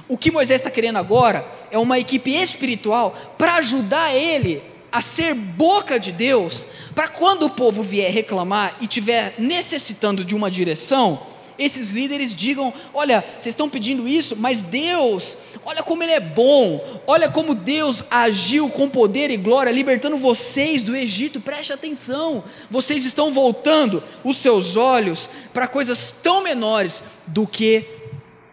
O 0.07 0.17
que 0.17 0.31
Moisés 0.31 0.61
está 0.61 0.71
querendo 0.71 0.97
agora 0.97 1.45
é 1.71 1.77
uma 1.77 1.99
equipe 1.99 2.31
espiritual 2.31 3.15
para 3.37 3.55
ajudar 3.55 4.13
ele 4.13 4.61
a 4.91 5.01
ser 5.01 5.35
boca 5.35 5.99
de 5.99 6.11
Deus, 6.11 6.65
para 6.95 7.07
quando 7.07 7.43
o 7.43 7.49
povo 7.49 7.83
vier 7.83 8.11
reclamar 8.11 8.75
e 8.81 8.87
tiver 8.87 9.35
necessitando 9.37 10.25
de 10.25 10.35
uma 10.35 10.49
direção, 10.49 11.19
esses 11.59 11.91
líderes 11.91 12.33
digam: 12.33 12.73
olha, 12.93 13.23
vocês 13.37 13.53
estão 13.53 13.69
pedindo 13.69 14.07
isso, 14.07 14.35
mas 14.37 14.63
Deus, 14.63 15.37
olha 15.65 15.83
como 15.83 16.01
Ele 16.01 16.13
é 16.13 16.19
bom, 16.19 17.01
olha 17.05 17.29
como 17.29 17.53
Deus 17.53 18.03
agiu 18.09 18.69
com 18.69 18.89
poder 18.89 19.29
e 19.29 19.37
glória, 19.37 19.69
libertando 19.69 20.17
vocês 20.17 20.81
do 20.81 20.95
Egito, 20.95 21.41
preste 21.41 21.73
atenção, 21.73 22.43
vocês 22.71 23.05
estão 23.05 23.33
voltando 23.33 24.01
os 24.23 24.37
seus 24.37 24.77
olhos 24.77 25.29
para 25.53 25.67
coisas 25.67 26.15
tão 26.23 26.41
menores 26.41 27.03
do 27.27 27.45
que 27.45 27.98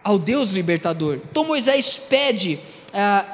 ao 0.07 0.17
Deus 0.17 0.51
libertador. 0.51 1.19
Então 1.29 1.43
Moisés 1.43 1.97
pede. 1.97 2.57
Ah, 2.93 3.25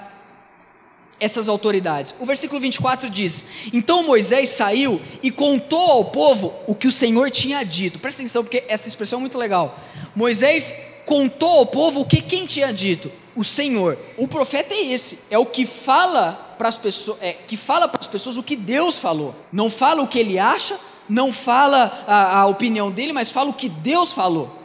essas 1.20 1.48
autoridades. 1.48 2.14
O 2.20 2.26
versículo 2.26 2.60
24 2.60 3.10
diz: 3.10 3.46
Então 3.72 4.04
Moisés 4.04 4.50
saiu 4.50 5.00
e 5.22 5.30
contou 5.30 5.80
ao 5.80 6.06
povo 6.06 6.52
o 6.68 6.74
que 6.74 6.88
o 6.88 6.92
Senhor 6.92 7.30
tinha 7.30 7.64
dito. 7.64 8.00
Presta 8.00 8.24
atenção, 8.24 8.44
porque 8.44 8.64
essa 8.68 8.88
expressão 8.88 9.20
é 9.20 9.22
muito 9.22 9.38
legal. 9.38 9.80
Moisés 10.16 10.74
contou 11.06 11.60
ao 11.60 11.66
povo 11.68 12.02
o 12.02 12.06
que 12.06 12.22
quem 12.22 12.48
tinha 12.48 12.74
dito? 12.74 13.10
O 13.36 13.44
Senhor. 13.44 13.98
O 14.18 14.28
profeta 14.28 14.74
é 14.74 14.82
esse, 14.82 15.20
é 15.30 15.38
o 15.38 15.46
que 15.46 15.68
fala 15.68 16.56
para 16.58 16.68
as 16.68 16.78
pessoas, 16.78 17.20
é, 17.22 17.34
que 17.34 17.56
fala 17.56 17.88
para 17.88 18.02
as 18.02 18.08
pessoas 18.08 18.36
o 18.36 18.44
que 18.44 18.56
Deus 18.56 18.98
falou. 18.98 19.34
Não 19.52 19.70
fala 19.70 20.02
o 20.02 20.08
que 20.08 20.20
ele 20.20 20.40
acha, 20.40 20.78
não 21.08 21.32
fala 21.32 22.04
a, 22.08 22.40
a 22.40 22.48
opinião 22.48 22.92
dele, 22.92 23.14
mas 23.14 23.32
fala 23.32 23.52
o 23.52 23.54
que 23.54 23.70
Deus 23.70 24.12
falou. 24.12 24.63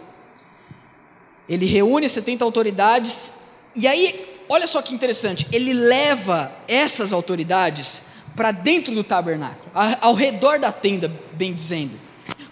Ele 1.48 1.66
reúne 1.66 2.08
70 2.08 2.44
autoridades 2.44 3.32
e 3.74 3.86
aí 3.86 4.28
olha 4.48 4.66
só 4.66 4.80
que 4.80 4.94
interessante, 4.94 5.46
ele 5.52 5.72
leva 5.72 6.50
essas 6.66 7.12
autoridades 7.12 8.02
para 8.34 8.50
dentro 8.50 8.94
do 8.94 9.04
tabernáculo, 9.04 9.70
ao 10.00 10.14
redor 10.14 10.58
da 10.58 10.72
tenda, 10.72 11.12
bem 11.32 11.52
dizendo. 11.52 11.98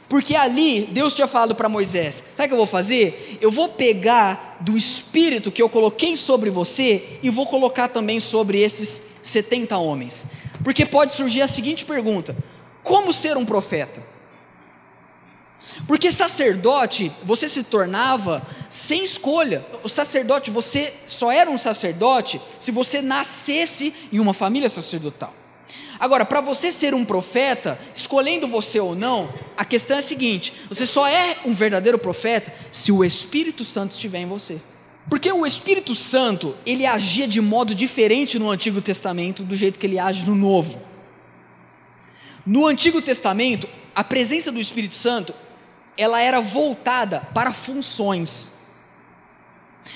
Porque 0.08 0.36
ali 0.36 0.82
Deus 0.92 1.14
tinha 1.14 1.26
falado 1.26 1.54
para 1.54 1.68
Moisés: 1.68 2.22
sabe 2.34 2.46
o 2.46 2.48
que 2.48 2.54
eu 2.54 2.58
vou 2.58 2.66
fazer? 2.66 3.38
Eu 3.40 3.50
vou 3.50 3.68
pegar 3.70 4.58
do 4.60 4.76
espírito 4.76 5.50
que 5.50 5.60
eu 5.60 5.68
coloquei 5.68 6.16
sobre 6.16 6.50
você 6.50 7.18
e 7.22 7.30
vou 7.30 7.46
colocar 7.46 7.88
também 7.88 8.20
sobre 8.20 8.60
esses 8.60 9.02
70 9.22 9.76
homens. 9.78 10.26
Porque 10.62 10.86
pode 10.86 11.14
surgir 11.14 11.42
a 11.42 11.48
seguinte 11.48 11.84
pergunta: 11.84 12.36
como 12.82 13.12
ser 13.12 13.36
um 13.36 13.44
profeta? 13.44 14.02
Porque 15.86 16.12
sacerdote, 16.12 17.10
você 17.22 17.48
se 17.48 17.62
tornava 17.62 18.46
sem 18.70 19.04
escolha. 19.04 19.64
O 19.82 19.88
sacerdote, 19.88 20.50
você 20.50 20.92
só 21.06 21.30
era 21.30 21.50
um 21.50 21.58
sacerdote 21.58 22.40
se 22.60 22.70
você 22.70 23.02
nascesse 23.02 23.92
em 24.12 24.18
uma 24.18 24.32
família 24.32 24.68
sacerdotal. 24.68 25.34
Agora, 25.98 26.24
para 26.24 26.40
você 26.40 26.70
ser 26.70 26.94
um 26.94 27.04
profeta, 27.04 27.78
escolhendo 27.94 28.46
você 28.46 28.78
ou 28.78 28.94
não, 28.94 29.32
a 29.56 29.64
questão 29.64 29.96
é 29.96 30.00
a 30.00 30.02
seguinte: 30.02 30.52
você 30.68 30.86
só 30.86 31.06
é 31.06 31.38
um 31.44 31.54
verdadeiro 31.54 31.98
profeta 31.98 32.52
se 32.70 32.92
o 32.92 33.04
Espírito 33.04 33.64
Santo 33.64 33.92
estiver 33.92 34.20
em 34.20 34.26
você. 34.26 34.60
Porque 35.08 35.30
o 35.30 35.46
Espírito 35.46 35.94
Santo, 35.94 36.56
ele 36.66 36.84
agia 36.84 37.28
de 37.28 37.40
modo 37.40 37.74
diferente 37.74 38.38
no 38.38 38.50
Antigo 38.50 38.82
Testamento 38.82 39.42
do 39.42 39.54
jeito 39.56 39.78
que 39.78 39.86
ele 39.86 39.98
age 39.98 40.26
no 40.26 40.34
Novo. 40.34 40.80
No 42.44 42.66
Antigo 42.66 43.00
Testamento, 43.00 43.68
a 43.94 44.04
presença 44.04 44.50
do 44.50 44.60
Espírito 44.60 44.94
Santo 44.94 45.32
ela 45.96 46.20
era 46.20 46.40
voltada 46.40 47.20
para 47.32 47.52
funções. 47.52 48.52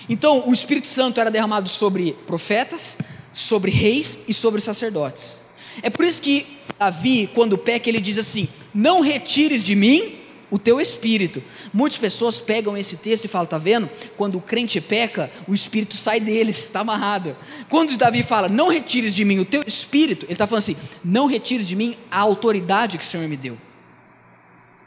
Então, 0.08 0.48
o 0.48 0.52
Espírito 0.52 0.88
Santo 0.88 1.20
era 1.20 1.30
derramado 1.30 1.68
sobre 1.68 2.12
profetas, 2.26 2.96
sobre 3.32 3.70
reis 3.70 4.20
e 4.26 4.34
sobre 4.34 4.60
sacerdotes. 4.60 5.40
É 5.82 5.90
por 5.90 6.04
isso 6.04 6.22
que 6.22 6.46
Davi, 6.78 7.28
quando 7.34 7.58
peca, 7.58 7.88
ele 7.88 8.00
diz 8.00 8.18
assim: 8.18 8.48
Não 8.74 9.00
retires 9.00 9.62
de 9.62 9.76
mim 9.76 10.18
o 10.50 10.58
teu 10.58 10.80
espírito. 10.80 11.42
Muitas 11.72 11.98
pessoas 11.98 12.40
pegam 12.40 12.76
esse 12.76 12.96
texto 12.96 13.26
e 13.26 13.28
falam: 13.28 13.44
Está 13.44 13.58
vendo? 13.58 13.88
Quando 14.16 14.36
o 14.36 14.40
crente 14.40 14.80
peca, 14.80 15.30
o 15.46 15.54
espírito 15.54 15.96
sai 15.96 16.18
deles, 16.18 16.58
está 16.58 16.80
amarrado. 16.80 17.36
Quando 17.68 17.96
Davi 17.96 18.22
fala: 18.22 18.48
Não 18.48 18.68
retires 18.68 19.14
de 19.14 19.24
mim 19.24 19.38
o 19.38 19.44
teu 19.44 19.62
espírito, 19.66 20.24
ele 20.26 20.32
está 20.32 20.46
falando 20.46 20.62
assim: 20.62 20.76
Não 21.04 21.26
retires 21.26 21.68
de 21.68 21.76
mim 21.76 21.96
a 22.10 22.18
autoridade 22.18 22.98
que 22.98 23.04
o 23.04 23.06
Senhor 23.06 23.28
me 23.28 23.36
deu 23.36 23.56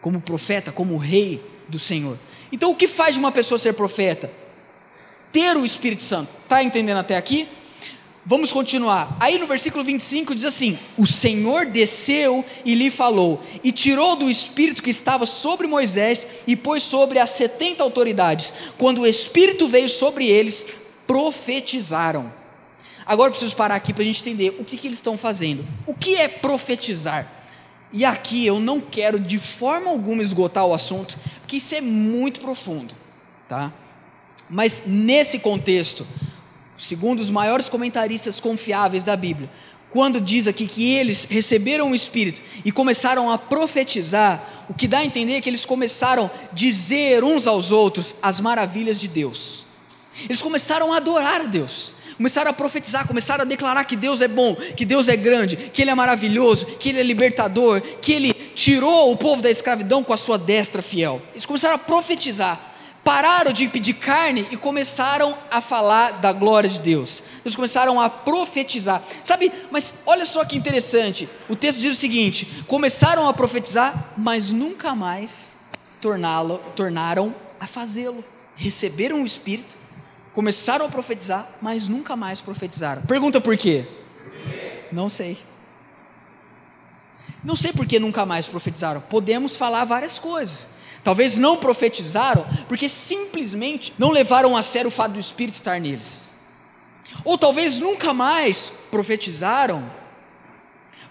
como 0.03 0.19
profeta, 0.19 0.69
como 0.69 0.97
rei 0.97 1.41
do 1.69 1.79
Senhor. 1.79 2.19
Então, 2.51 2.71
o 2.71 2.75
que 2.75 2.89
faz 2.89 3.13
de 3.13 3.19
uma 3.19 3.31
pessoa 3.31 3.57
ser 3.57 3.71
profeta? 3.71 4.29
Ter 5.31 5.55
o 5.55 5.63
Espírito 5.63 6.03
Santo. 6.03 6.29
Está 6.43 6.61
entendendo 6.61 6.97
até 6.97 7.15
aqui? 7.15 7.47
Vamos 8.25 8.51
continuar. 8.51 9.15
Aí 9.17 9.39
no 9.39 9.47
versículo 9.47 9.81
25 9.81 10.35
diz 10.35 10.43
assim: 10.43 10.77
O 10.97 11.07
Senhor 11.07 11.65
desceu 11.65 12.43
e 12.65 12.75
lhe 12.75 12.91
falou, 12.91 13.41
e 13.63 13.71
tirou 13.71 14.17
do 14.17 14.29
espírito 14.29 14.83
que 14.83 14.89
estava 14.89 15.25
sobre 15.25 15.67
Moisés 15.67 16.27
e 16.45 16.53
pôs 16.53 16.83
sobre 16.83 17.17
as 17.17 17.29
setenta 17.29 17.81
autoridades. 17.81 18.53
Quando 18.77 19.01
o 19.01 19.07
espírito 19.07 19.69
veio 19.69 19.87
sobre 19.87 20.27
eles, 20.27 20.65
profetizaram. 21.07 22.31
Agora 23.05 23.31
preciso 23.31 23.55
parar 23.55 23.75
aqui 23.75 23.93
para 23.93 24.03
a 24.03 24.05
gente 24.05 24.19
entender 24.19 24.57
o 24.59 24.65
que, 24.65 24.75
que 24.75 24.87
eles 24.87 24.97
estão 24.97 25.17
fazendo. 25.17 25.65
O 25.87 25.93
que 25.93 26.15
é 26.17 26.27
profetizar? 26.27 27.42
E 27.93 28.03
aqui 28.03 28.43
eu 28.43 28.59
não 28.59 28.81
quero 28.81 29.19
de 29.19 29.37
forma 29.37 29.91
alguma 29.91 30.23
esgotar 30.23 30.65
o 30.65 30.73
assunto, 30.73 31.15
porque 31.41 31.57
isso 31.57 31.75
é 31.75 31.79
muito 31.79 32.41
profundo, 32.41 32.95
tá? 33.47 33.71
Mas 34.49 34.83
nesse 34.87 35.37
contexto, 35.37 36.05
segundo 36.75 37.19
os 37.19 37.29
maiores 37.29 37.69
comentaristas 37.69 38.39
confiáveis 38.39 39.03
da 39.03 39.15
Bíblia, 39.15 39.47
quando 39.91 40.19
diz 40.19 40.47
aqui 40.47 40.65
que 40.65 40.91
eles 40.91 41.25
receberam 41.25 41.91
o 41.91 41.95
Espírito 41.95 42.41
e 42.65 42.71
começaram 42.71 43.29
a 43.29 43.37
profetizar, 43.37 44.65
o 44.67 44.73
que 44.73 44.87
dá 44.87 44.99
a 44.99 45.05
entender 45.05 45.33
é 45.33 45.41
que 45.41 45.47
eles 45.47 45.67
começaram 45.67 46.25
a 46.25 46.53
dizer 46.55 47.23
uns 47.23 47.45
aos 47.45 47.71
outros 47.71 48.15
as 48.23 48.39
maravilhas 48.39 48.99
de 48.99 49.07
Deus. 49.07 49.65
Eles 50.25 50.41
começaram 50.41 50.91
a 50.91 50.97
adorar 50.97 51.41
a 51.41 51.45
Deus 51.45 51.93
começaram 52.15 52.51
a 52.51 52.53
profetizar, 52.53 53.07
começaram 53.07 53.43
a 53.43 53.45
declarar 53.45 53.83
que 53.85 53.95
Deus 53.95 54.21
é 54.21 54.27
bom, 54.27 54.55
que 54.55 54.85
Deus 54.85 55.07
é 55.07 55.15
grande, 55.15 55.55
que 55.55 55.81
Ele 55.81 55.91
é 55.91 55.95
maravilhoso, 55.95 56.65
que 56.65 56.89
Ele 56.89 56.99
é 56.99 57.03
libertador, 57.03 57.81
que 57.81 58.11
Ele 58.11 58.33
tirou 58.33 59.11
o 59.11 59.17
povo 59.17 59.41
da 59.41 59.49
escravidão 59.49 60.03
com 60.03 60.13
a 60.13 60.17
sua 60.17 60.37
destra 60.37 60.81
fiel. 60.81 61.21
Eles 61.31 61.45
começaram 61.45 61.75
a 61.75 61.79
profetizar, 61.79 62.59
pararam 63.03 63.51
de 63.51 63.67
pedir 63.67 63.93
carne 63.95 64.47
e 64.51 64.57
começaram 64.57 65.37
a 65.51 65.59
falar 65.59 66.21
da 66.21 66.31
glória 66.31 66.69
de 66.69 66.79
Deus. 66.79 67.23
Eles 67.43 67.55
começaram 67.55 67.99
a 67.99 68.09
profetizar. 68.09 69.03
Sabe, 69.23 69.51
mas 69.69 69.95
olha 70.05 70.25
só 70.25 70.45
que 70.45 70.55
interessante. 70.55 71.27
O 71.49 71.55
texto 71.55 71.79
diz 71.79 71.97
o 71.97 71.99
seguinte: 71.99 72.63
começaram 72.67 73.27
a 73.27 73.33
profetizar, 73.33 74.13
mas 74.15 74.51
nunca 74.51 74.95
mais 74.95 75.57
tornaram 76.75 77.35
a 77.59 77.67
fazê-lo. 77.67 78.23
Receberam 78.55 79.23
o 79.23 79.25
Espírito, 79.25 79.75
começaram 80.33 80.85
a 80.85 80.89
profetizar, 80.89 81.47
mas 81.61 81.87
nunca 81.87 82.15
mais 82.15 82.41
profetizaram. 82.41 83.03
Pergunta 83.03 83.39
por 83.39 83.55
quê? 83.55 83.85
Não 84.91 85.07
sei. 85.07 85.37
Não 87.43 87.55
sei 87.55 87.71
por 87.71 87.85
que 87.85 87.99
nunca 87.99 88.25
mais 88.25 88.47
profetizaram. 88.47 89.01
Podemos 89.01 89.55
falar 89.55 89.85
várias 89.85 90.17
coisas. 90.17 90.69
Talvez 91.03 91.37
não 91.37 91.57
profetizaram 91.57 92.45
porque 92.67 92.87
simplesmente 92.87 93.93
não 93.97 94.09
levaram 94.09 94.55
a 94.55 94.63
sério 94.63 94.87
o 94.87 94.91
fato 94.91 95.13
do 95.13 95.19
Espírito 95.19 95.55
estar 95.55 95.79
neles. 95.79 96.29
Ou 97.23 97.37
talvez 97.37 97.77
nunca 97.77 98.13
mais 98.13 98.71
profetizaram 98.89 99.83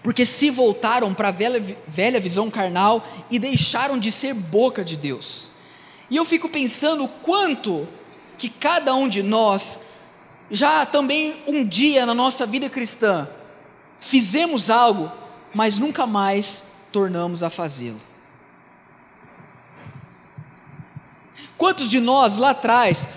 porque 0.01 0.25
se 0.25 0.49
voltaram 0.49 1.13
para 1.13 1.29
a 1.29 1.31
velha, 1.31 1.63
velha 1.87 2.19
visão 2.19 2.51
carnal 2.51 3.07
e 3.31 3.39
deixaram 3.39 3.97
de 3.97 4.11
ser 4.11 4.33
boca 4.33 4.83
de 4.83 4.97
Deus. 4.97 5.49
E 6.09 6.17
eu 6.17 6.25
fico 6.25 6.49
pensando 6.49 7.07
quanto 7.07 7.87
que 8.37 8.49
cada 8.49 8.93
um 8.95 9.07
de 9.07 9.23
nós, 9.23 9.79
já 10.49 10.85
também 10.85 11.41
um 11.47 11.65
dia 11.65 12.05
na 12.05 12.13
nossa 12.13 12.45
vida 12.45 12.69
cristã, 12.69 13.27
fizemos 13.99 14.69
algo, 14.69 15.11
mas 15.53 15.79
nunca 15.79 16.05
mais 16.05 16.65
tornamos 16.91 17.43
a 17.43 17.49
fazê-lo. 17.49 17.99
Quantos 21.57 21.89
de 21.89 21.99
nós 21.99 22.37
lá 22.37 22.49
atrás 22.49 23.07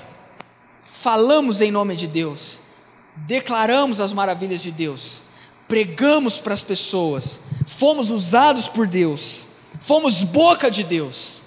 falamos 0.84 1.60
em 1.60 1.70
nome 1.70 1.96
de 1.96 2.06
Deus, 2.06 2.60
declaramos 3.16 4.00
as 4.00 4.12
maravilhas 4.12 4.62
de 4.62 4.70
Deus, 4.70 5.24
pregamos 5.66 6.38
para 6.38 6.54
as 6.54 6.62
pessoas, 6.62 7.40
fomos 7.66 8.10
usados 8.10 8.68
por 8.68 8.86
Deus, 8.86 9.48
fomos 9.80 10.22
boca 10.22 10.70
de 10.70 10.84
Deus, 10.84 11.42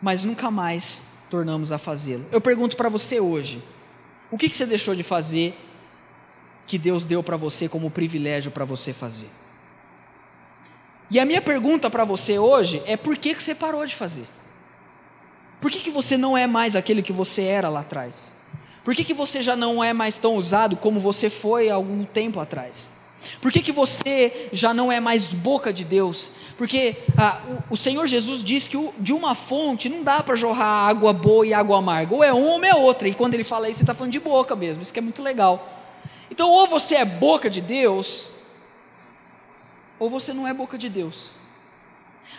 mas 0.00 0.24
nunca 0.24 0.50
mais 0.50 1.02
tornamos 1.30 1.72
a 1.72 1.78
fazê-lo. 1.78 2.24
Eu 2.32 2.40
pergunto 2.40 2.76
para 2.76 2.88
você 2.88 3.20
hoje: 3.20 3.62
o 4.30 4.36
que, 4.38 4.48
que 4.48 4.56
você 4.56 4.66
deixou 4.66 4.94
de 4.94 5.02
fazer 5.02 5.56
que 6.66 6.78
Deus 6.78 7.06
deu 7.06 7.22
para 7.22 7.36
você 7.36 7.68
como 7.68 7.90
privilégio 7.90 8.50
para 8.50 8.64
você 8.64 8.92
fazer? 8.92 9.28
E 11.10 11.20
a 11.20 11.24
minha 11.24 11.40
pergunta 11.40 11.88
para 11.88 12.04
você 12.04 12.38
hoje 12.38 12.82
é: 12.86 12.96
por 12.96 13.16
que, 13.16 13.34
que 13.34 13.42
você 13.42 13.54
parou 13.54 13.84
de 13.86 13.94
fazer? 13.94 14.26
Por 15.60 15.70
que, 15.70 15.80
que 15.80 15.90
você 15.90 16.16
não 16.16 16.36
é 16.36 16.46
mais 16.46 16.76
aquele 16.76 17.02
que 17.02 17.12
você 17.12 17.42
era 17.42 17.68
lá 17.68 17.80
atrás? 17.80 18.34
Por 18.84 18.94
que, 18.94 19.02
que 19.02 19.14
você 19.14 19.42
já 19.42 19.56
não 19.56 19.82
é 19.82 19.92
mais 19.92 20.18
tão 20.18 20.34
usado 20.34 20.76
como 20.76 21.00
você 21.00 21.28
foi 21.28 21.70
algum 21.70 22.04
tempo 22.04 22.38
atrás? 22.38 22.92
Por 23.40 23.50
que, 23.50 23.60
que 23.60 23.72
você 23.72 24.48
já 24.52 24.72
não 24.72 24.90
é 24.90 25.00
mais 25.00 25.32
boca 25.32 25.72
de 25.72 25.84
Deus? 25.84 26.30
Porque 26.56 26.96
ah, 27.16 27.40
o, 27.70 27.74
o, 27.74 27.76
Senhor 27.76 28.06
Jesus 28.06 28.42
diz 28.42 28.66
que 28.66 28.76
o, 28.76 28.92
de 28.98 29.12
uma 29.12 29.34
fonte 29.34 29.88
não 29.88 30.02
dá 30.02 30.22
para 30.22 30.36
jorrar 30.36 30.88
água 30.88 31.12
boa 31.12 31.46
e 31.46 31.52
água 31.52 31.78
amarga, 31.78 32.14
ou 32.14 32.22
é 32.22 32.32
uma 32.32 32.56
ou 32.56 32.64
é 32.64 32.74
outra, 32.74 33.08
e 33.08 33.14
quando 33.14 33.34
ele 33.34 33.44
fala 33.44 33.68
isso, 33.68 33.80
ele 33.80 33.84
está 33.84 33.94
falando 33.94 34.12
de 34.12 34.20
boca 34.20 34.54
mesmo, 34.54 34.82
isso 34.82 34.92
que 34.92 34.98
é 34.98 35.02
muito 35.02 35.22
legal. 35.22 35.66
Então, 36.30 36.50
ou 36.50 36.66
você 36.66 36.96
é 36.96 37.04
boca 37.04 37.50
de 37.50 37.60
Deus, 37.60 38.32
ou 39.98 40.08
você 40.08 40.32
não 40.32 40.46
é 40.46 40.54
boca 40.54 40.78
de 40.78 40.88
Deus. 40.88 41.36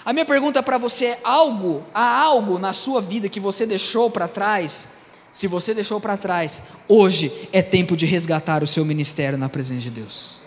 A 0.06 0.14
minha 0.14 0.26
pergunta 0.26 0.64
para 0.64 0.78
você 0.78 1.06
é: 1.06 1.20
algo, 1.24 1.84
há 1.94 2.22
algo 2.22 2.60
na 2.60 2.74
sua 2.74 3.02
vida 3.02 3.28
que 3.28 3.40
você 3.40 3.66
deixou 3.66 4.10
para 4.10 4.28
trás 4.28 4.98
se 5.32 5.46
você 5.46 5.72
deixou 5.72 6.02
para 6.02 6.18
trás, 6.18 6.64
hoje 6.88 7.48
é 7.54 7.62
tempo 7.62 7.96
de 7.96 8.08
resgatar 8.08 8.64
o 8.64 8.68
seu 8.68 8.84
ministério 8.84 9.38
na 9.38 9.48
presença 9.48 9.82
de 9.82 9.92
Deus. 9.92 10.42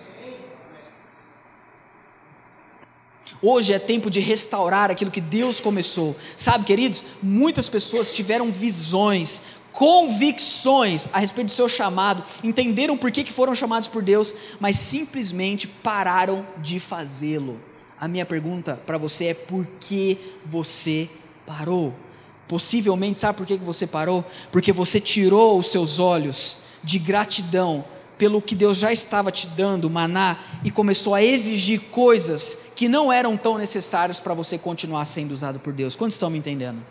Hoje 3.43 3.73
é 3.73 3.79
tempo 3.79 4.11
de 4.11 4.21
restaurar 4.21 4.91
aquilo 4.91 5.11
que 5.11 5.21
Deus 5.21 5.61
começou. 5.61 6.15
Sabe, 6.37 6.65
queridos, 6.65 7.03
muitas 7.23 7.69
pessoas 7.69 8.13
tiveram 8.13 8.51
visões, 8.51 9.41
convicções 9.73 11.09
a 11.13 11.19
respeito 11.19 11.47
do 11.47 11.53
seu 11.53 11.69
chamado, 11.69 12.23
entenderam 12.45 12.99
por 12.99 13.11
que, 13.11 13.25
que 13.25 13.33
foram 13.33 13.55
chamados 13.55 13.89
por 13.89 14.03
Deus, 14.03 14.35
mas 14.59 14.77
simplesmente 14.79 15.67
pararam 15.67 16.47
de 16.59 16.79
fazê-lo. 16.79 17.59
A 17.99 18.07
minha 18.07 18.27
pergunta 18.27 18.79
para 18.85 18.99
você 18.99 19.27
é: 19.27 19.35
por 19.35 19.67
que 19.81 20.19
você 20.45 21.09
parou? 21.47 21.95
Possivelmente, 22.47 23.19
sabe 23.21 23.39
por 23.39 23.47
que 23.47 23.57
você 23.57 23.87
parou? 23.87 24.25
Porque 24.53 24.73
você 24.73 25.01
tirou 25.01 25.59
os 25.59 25.71
seus 25.71 25.99
olhos 25.99 26.59
de 26.83 26.99
gratidão 26.99 27.85
pelo 28.21 28.43
que 28.43 28.55
Deus 28.55 28.77
já 28.77 28.93
estava 28.93 29.33
te 29.33 29.47
dando, 29.47 29.89
maná, 29.89 30.37
e 30.63 30.71
começou 30.71 31.15
a 31.15 31.23
exigir 31.23 31.81
coisas 31.91 32.55
que 32.77 32.87
não 32.87 33.11
eram 33.11 33.35
tão 33.35 33.57
necessárias 33.57 34.21
para 34.21 34.35
você 34.35 34.59
continuar 34.59 35.07
sendo 35.07 35.33
usado 35.33 35.59
por 35.59 35.73
Deus. 35.73 35.97
Quantos 35.97 36.17
estão 36.17 36.29
me 36.29 36.37
entendendo? 36.37 36.85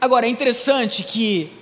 Agora, 0.00 0.24
é 0.24 0.30
interessante 0.30 1.02
que 1.02 1.52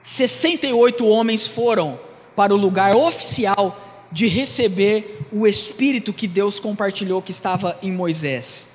68 0.00 1.04
homens 1.04 1.48
foram 1.48 1.98
para 2.36 2.54
o 2.54 2.56
lugar 2.56 2.94
oficial 2.94 3.76
de 4.12 4.28
receber 4.28 5.26
o 5.32 5.48
Espírito 5.48 6.12
que 6.12 6.28
Deus 6.28 6.60
compartilhou 6.60 7.20
que 7.20 7.32
estava 7.32 7.76
em 7.82 7.90
Moisés. 7.90 8.68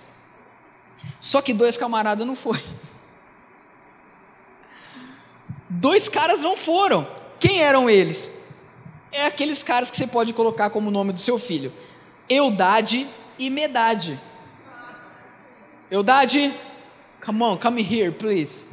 Só 1.21 1.41
que 1.41 1.53
dois 1.53 1.77
camaradas 1.77 2.27
não 2.27 2.35
foram. 2.35 2.61
Dois 5.69 6.09
caras 6.09 6.41
não 6.41 6.57
foram. 6.57 7.07
Quem 7.39 7.61
eram 7.61 7.89
eles? 7.89 8.31
É 9.11 9.25
aqueles 9.25 9.63
caras 9.63 9.89
que 9.89 9.97
você 9.97 10.07
pode 10.07 10.33
colocar 10.33 10.69
como 10.69 10.91
nome 10.91 11.13
do 11.13 11.19
seu 11.19 11.37
filho: 11.37 11.71
Eudade 12.29 13.07
e 13.37 13.49
Medade. 13.49 14.19
Eudade, 15.89 16.53
come 17.23 17.43
on, 17.43 17.57
come 17.57 17.81
here, 17.81 18.11
please. 18.11 18.67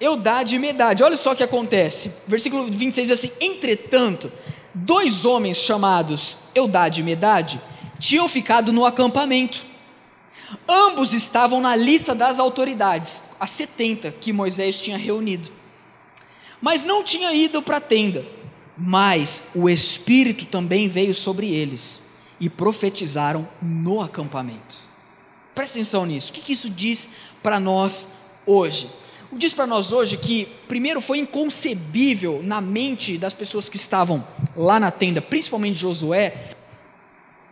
Eudade 0.00 0.56
e 0.56 0.58
Medade. 0.58 1.02
Olha 1.02 1.16
só 1.16 1.32
o 1.32 1.36
que 1.36 1.44
acontece. 1.44 2.12
Versículo 2.26 2.64
26 2.64 3.08
diz 3.08 3.18
assim: 3.18 3.32
Entretanto, 3.40 4.32
dois 4.74 5.24
homens 5.24 5.58
chamados 5.58 6.38
Eudade 6.54 7.00
e 7.00 7.04
Medade 7.04 7.60
tinham 7.98 8.28
ficado 8.28 8.72
no 8.72 8.84
acampamento 8.84 9.72
Ambos 10.68 11.12
estavam 11.12 11.60
na 11.60 11.74
lista 11.74 12.14
das 12.14 12.38
autoridades, 12.38 13.22
as 13.40 13.50
70 13.50 14.12
que 14.12 14.32
Moisés 14.32 14.80
tinha 14.80 14.96
reunido. 14.96 15.50
Mas 16.62 16.84
não 16.84 17.02
tinha 17.02 17.34
ido 17.34 17.60
para 17.60 17.76
a 17.78 17.80
tenda. 17.80 18.24
Mas 18.78 19.50
o 19.54 19.68
Espírito 19.68 20.46
também 20.46 20.88
veio 20.88 21.12
sobre 21.12 21.52
eles 21.52 22.04
e 22.40 22.48
profetizaram 22.48 23.46
no 23.60 24.00
acampamento. 24.00 24.76
Presta 25.54 25.78
atenção 25.78 26.06
nisso. 26.06 26.30
O 26.30 26.32
que, 26.32 26.40
que 26.40 26.52
isso 26.54 26.70
diz 26.70 27.08
para 27.42 27.60
nós 27.60 28.08
hoje? 28.46 28.88
Diz 29.32 29.52
para 29.52 29.66
nós 29.66 29.92
hoje 29.92 30.16
que, 30.16 30.46
primeiro, 30.68 31.00
foi 31.00 31.18
inconcebível 31.18 32.40
na 32.42 32.60
mente 32.60 33.18
das 33.18 33.34
pessoas 33.34 33.68
que 33.68 33.76
estavam 33.76 34.26
lá 34.56 34.78
na 34.78 34.90
tenda, 34.90 35.20
principalmente 35.20 35.78
Josué, 35.78 36.52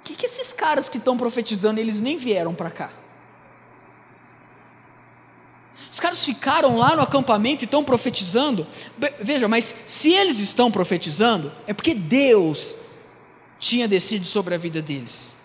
que, 0.04 0.14
que 0.14 0.26
esses 0.26 0.52
caras 0.52 0.88
que 0.88 0.98
estão 0.98 1.16
profetizando, 1.16 1.80
eles 1.80 2.00
nem 2.00 2.16
vieram 2.16 2.54
para 2.54 2.70
cá? 2.70 2.90
Os 5.92 5.98
caras 5.98 6.24
ficaram 6.24 6.76
lá 6.76 6.94
no 6.94 7.02
acampamento 7.02 7.64
e 7.64 7.66
estão 7.66 7.82
profetizando. 7.82 8.66
Veja, 9.20 9.48
mas 9.48 9.74
se 9.86 10.12
eles 10.12 10.38
estão 10.38 10.70
profetizando, 10.70 11.52
é 11.66 11.72
porque 11.72 11.94
Deus 11.94 12.76
tinha 13.58 13.86
decidido 13.86 14.26
sobre 14.26 14.54
a 14.54 14.58
vida 14.58 14.80
deles. 14.80 15.36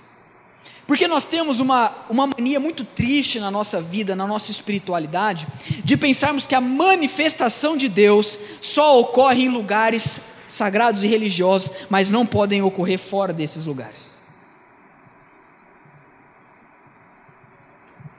Porque 0.88 1.08
nós 1.08 1.28
temos 1.28 1.60
uma, 1.60 1.92
uma 2.10 2.28
mania 2.28 2.60
muito 2.60 2.84
triste 2.84 3.40
na 3.40 3.50
nossa 3.50 3.82
vida, 3.82 4.16
na 4.16 4.28
nossa 4.28 4.52
espiritualidade, 4.52 5.48
de 5.84 5.98
pensarmos 5.98 6.46
que 6.46 6.54
a 6.54 6.62
manifestação 6.62 7.76
de 7.76 7.90
Deus 7.90 8.38
só 8.62 9.00
ocorre 9.00 9.46
em 9.46 9.50
lugares 9.50 10.22
sagrados 10.48 11.04
e 11.04 11.08
religiosos, 11.08 11.72
mas 11.90 12.12
não 12.12 12.26
podem 12.26 12.62
ocorrer 12.62 13.00
fora 13.00 13.34
desses 13.34 13.66
lugares. 13.66 14.15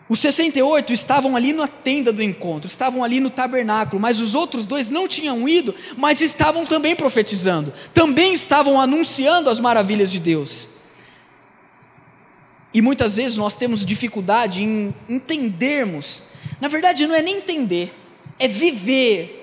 Os 0.09 0.21
68 0.21 0.93
estavam 0.93 1.35
ali 1.35 1.53
na 1.53 1.67
tenda 1.67 2.13
do 2.13 2.23
encontro, 2.23 2.69
estavam 2.69 3.03
ali 3.03 3.19
no 3.19 3.29
tabernáculo, 3.29 4.01
mas 4.01 4.21
os 4.21 4.37
outros 4.37 4.65
dois 4.65 4.89
não 4.89 5.09
tinham 5.09 5.49
ido, 5.49 5.75
mas 5.97 6.21
estavam 6.21 6.65
também 6.65 6.95
profetizando, 6.95 7.73
também 7.93 8.33
estavam 8.33 8.81
anunciando 8.81 9.51
as 9.51 9.59
maravilhas 9.59 10.13
de 10.13 10.21
Deus. 10.21 10.71
E 12.73 12.81
muitas 12.81 13.17
vezes 13.17 13.37
nós 13.37 13.57
temos 13.57 13.85
dificuldade 13.85 14.63
em 14.63 14.95
entendermos, 15.09 16.25
na 16.61 16.69
verdade 16.69 17.07
não 17.07 17.15
é 17.15 17.23
nem 17.23 17.39
entender, 17.39 17.93
é 18.39 18.47
viver. 18.47 19.43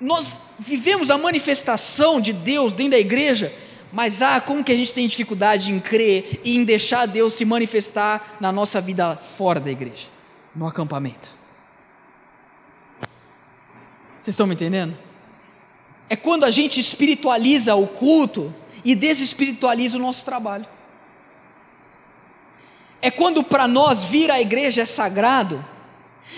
Nós 0.00 0.40
vivemos 0.58 1.08
a 1.08 1.16
manifestação 1.16 2.20
de 2.20 2.32
Deus 2.32 2.72
dentro 2.72 2.92
da 2.92 2.98
igreja 2.98 3.52
mas 3.94 4.20
ah, 4.22 4.40
como 4.40 4.64
que 4.64 4.72
a 4.72 4.76
gente 4.76 4.92
tem 4.92 5.06
dificuldade 5.06 5.70
em 5.70 5.78
crer 5.78 6.40
e 6.42 6.56
em 6.56 6.64
deixar 6.64 7.06
Deus 7.06 7.34
se 7.34 7.44
manifestar 7.44 8.36
na 8.40 8.50
nossa 8.50 8.80
vida 8.80 9.14
fora 9.14 9.60
da 9.60 9.70
igreja, 9.70 10.08
no 10.52 10.66
acampamento? 10.66 11.30
Vocês 14.18 14.34
estão 14.34 14.48
me 14.48 14.54
entendendo? 14.54 14.98
É 16.10 16.16
quando 16.16 16.42
a 16.42 16.50
gente 16.50 16.80
espiritualiza 16.80 17.76
o 17.76 17.86
culto 17.86 18.52
e 18.84 18.96
desespiritualiza 18.96 19.96
o 19.96 20.00
nosso 20.00 20.24
trabalho. 20.24 20.66
É 23.00 23.12
quando 23.12 23.44
para 23.44 23.68
nós 23.68 24.02
vir 24.02 24.28
à 24.28 24.40
igreja 24.40 24.82
é 24.82 24.86
sagrado, 24.86 25.64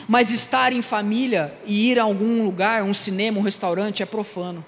mas 0.07 0.31
estar 0.31 0.75
em 0.75 0.83
família 0.83 1.59
e 1.65 1.91
ir 1.91 1.99
a 1.99 2.03
algum 2.03 2.45
lugar, 2.45 2.83
um 2.83 2.93
cinema, 2.93 3.39
um 3.39 3.43
restaurante 3.43 4.03
é 4.03 4.07
profano. 4.07 4.63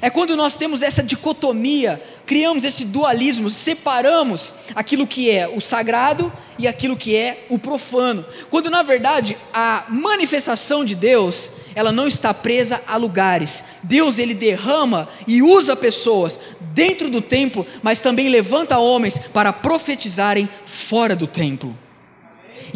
É 0.00 0.10
quando 0.10 0.36
nós 0.36 0.56
temos 0.56 0.82
essa 0.82 1.02
dicotomia, 1.02 2.02
criamos 2.26 2.64
esse 2.64 2.84
dualismo, 2.84 3.48
separamos 3.48 4.52
aquilo 4.74 5.06
que 5.06 5.30
é 5.30 5.48
o 5.48 5.60
sagrado 5.60 6.32
e 6.58 6.66
aquilo 6.66 6.96
que 6.96 7.16
é 7.16 7.46
o 7.48 7.58
profano. 7.58 8.24
Quando 8.50 8.70
na 8.70 8.82
verdade 8.82 9.36
a 9.52 9.84
manifestação 9.88 10.84
de 10.84 10.94
Deus, 10.94 11.50
ela 11.74 11.92
não 11.92 12.08
está 12.08 12.32
presa 12.32 12.82
a 12.86 12.96
lugares. 12.96 13.64
Deus 13.82 14.18
ele 14.18 14.34
derrama 14.34 15.08
e 15.26 15.42
usa 15.42 15.76
pessoas 15.76 16.40
dentro 16.60 17.08
do 17.08 17.20
templo, 17.20 17.66
mas 17.82 18.00
também 18.00 18.28
levanta 18.28 18.78
homens 18.78 19.18
para 19.18 19.52
profetizarem 19.52 20.48
fora 20.64 21.14
do 21.14 21.26
templo. 21.26 21.76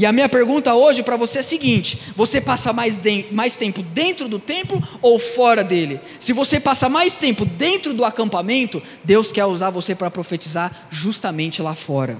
E 0.00 0.06
a 0.06 0.12
minha 0.12 0.30
pergunta 0.30 0.74
hoje 0.74 1.02
para 1.02 1.14
você 1.14 1.36
é 1.36 1.40
a 1.42 1.44
seguinte: 1.44 2.00
você 2.16 2.40
passa 2.40 2.72
mais, 2.72 2.96
de, 2.96 3.26
mais 3.30 3.54
tempo 3.54 3.82
dentro 3.82 4.28
do 4.28 4.38
templo 4.38 4.82
ou 5.02 5.18
fora 5.18 5.62
dele? 5.62 6.00
Se 6.18 6.32
você 6.32 6.58
passa 6.58 6.88
mais 6.88 7.16
tempo 7.16 7.44
dentro 7.44 7.92
do 7.92 8.02
acampamento, 8.02 8.82
Deus 9.04 9.30
quer 9.30 9.44
usar 9.44 9.68
você 9.68 9.94
para 9.94 10.10
profetizar 10.10 10.88
justamente 10.88 11.60
lá 11.60 11.74
fora. 11.74 12.18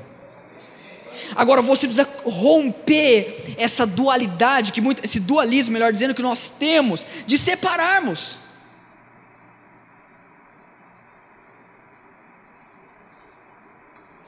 Agora 1.35 1.63
você 1.63 1.87
precisa 1.87 2.07
romper 2.23 3.55
essa 3.57 3.87
dualidade, 3.87 4.73
que 4.73 4.83
muito, 4.83 5.03
esse 5.03 5.19
dualismo, 5.19 5.73
melhor 5.73 5.91
dizendo, 5.91 6.15
que 6.15 6.21
nós 6.21 6.51
temos 6.51 7.07
de 7.27 7.39
separarmos. 7.39 8.41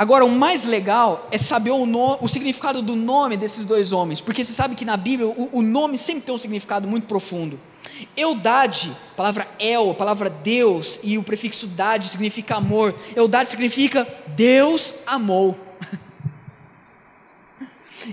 Agora, 0.03 0.25
o 0.25 0.29
mais 0.29 0.65
legal 0.65 1.29
é 1.31 1.39
saber 1.39 1.71
o, 1.71 1.87
no, 1.87 2.19
o, 2.21 2.27
significado 2.27 2.83
do 2.83 2.97
nome 2.97 3.37
desses 3.37 3.65
dois 3.65 3.93
homens, 3.93 4.21
porque 4.21 4.45
você 4.45 4.53
sabe 4.53 4.75
que 4.75 4.85
na 4.85 4.97
Bíblia 4.97 5.29
o, 5.29 5.49
o 5.53 5.63
nome 5.63 5.97
sempre 5.97 6.23
tem 6.25 6.35
um 6.35 6.39
significado 6.39 6.89
muito 6.89 7.07
profundo. 7.07 7.57
Eudade, 8.17 8.97
palavra 9.17 9.47
El, 9.61 9.95
palavra 9.95 10.29
Deus, 10.29 10.99
e 11.05 11.17
o 11.19 11.23
prefixo 11.23 11.69
dade 11.69 12.09
significa 12.09 12.57
amor. 12.57 12.97
Eudade 13.15 13.51
significa 13.51 14.05
Deus 14.27 14.93
amou. 15.07 15.57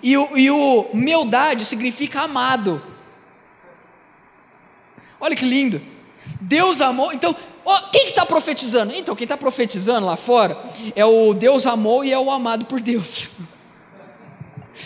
E 0.03 0.15
o, 0.15 0.37
e 0.37 0.51
o 0.51 0.89
meudade 0.93 1.65
significa 1.65 2.21
amado. 2.21 2.79
Olha 5.19 5.35
que 5.35 5.43
lindo. 5.43 5.81
Deus 6.39 6.79
amou. 6.79 7.11
Então, 7.11 7.35
Oh, 7.71 7.91
quem 7.91 8.05
que 8.05 8.09
está 8.09 8.25
profetizando? 8.25 8.91
Então, 8.95 9.15
quem 9.15 9.25
está 9.25 9.37
profetizando 9.37 10.07
lá 10.07 10.17
fora 10.17 10.57
é 10.95 11.05
o 11.05 11.35
Deus 11.35 11.67
amou 11.67 12.03
e 12.03 12.11
é 12.11 12.17
o 12.17 12.31
amado 12.31 12.65
por 12.65 12.81
Deus. 12.81 13.29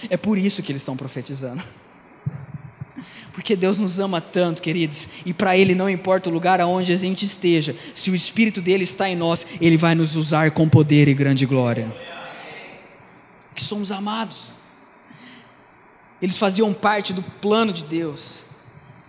É 0.09 0.17
por 0.17 0.39
isso 0.39 0.63
que 0.63 0.71
eles 0.71 0.81
estão 0.81 0.97
profetizando. 0.97 1.63
Porque 3.31 3.55
Deus 3.55 3.77
nos 3.77 3.99
ama 3.99 4.19
tanto, 4.19 4.59
queridos, 4.59 5.07
e 5.23 5.31
para 5.31 5.55
Ele 5.55 5.75
não 5.75 5.87
importa 5.87 6.31
o 6.31 6.33
lugar 6.33 6.59
aonde 6.59 6.91
a 6.91 6.97
gente 6.97 7.23
esteja, 7.23 7.75
se 7.93 8.09
o 8.09 8.15
Espírito 8.15 8.59
dele 8.59 8.85
está 8.85 9.07
em 9.07 9.15
nós, 9.15 9.45
Ele 9.61 9.77
vai 9.77 9.93
nos 9.93 10.15
usar 10.15 10.49
com 10.49 10.67
poder 10.67 11.07
e 11.07 11.13
grande 11.13 11.45
glória. 11.45 11.95
Que 13.53 13.63
somos 13.63 13.91
amados. 13.91 14.61
Eles 16.19 16.39
faziam 16.39 16.73
parte 16.73 17.13
do 17.13 17.21
plano 17.21 17.71
de 17.71 17.83
Deus. 17.83 18.47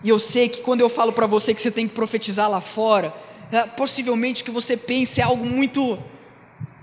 E 0.03 0.11
eu 0.11 0.19
sei 0.19 0.51
que 0.51 0.61
quando 0.61 0.83
eu 0.83 0.91
falo 0.91 1.15
para 1.15 1.27
você 1.27 1.55
que 1.55 1.63
você 1.63 1.71
tem 1.71 1.89
que 1.89 1.95
profetizar 1.95 2.51
lá 2.51 2.61
fora, 2.61 3.25
é, 3.51 3.67
possivelmente 3.67 4.43
que 4.43 4.51
você 4.51 4.77
pense 4.77 5.21
é 5.21 5.25
algo 5.25 5.45
muito 5.45 5.99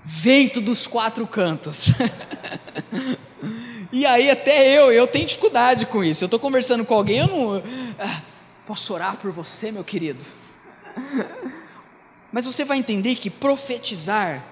vento 0.04 0.60
dos 0.60 0.86
quatro 0.86 1.26
cantos. 1.26 1.92
e 3.92 4.04
aí 4.06 4.30
até 4.30 4.68
eu, 4.78 4.92
eu 4.92 5.06
tenho 5.06 5.26
dificuldade 5.26 5.86
com 5.86 6.02
isso. 6.02 6.24
Eu 6.24 6.26
estou 6.26 6.40
conversando 6.40 6.84
com 6.84 6.94
alguém, 6.94 7.18
eu 7.18 7.26
não 7.26 7.62
ah, 7.98 8.22
posso 8.66 8.92
orar 8.94 9.16
por 9.16 9.30
você, 9.30 9.70
meu 9.70 9.84
querido. 9.84 10.24
Mas 12.32 12.44
você 12.44 12.64
vai 12.64 12.78
entender 12.78 13.16
que 13.16 13.28
profetizar 13.28 14.42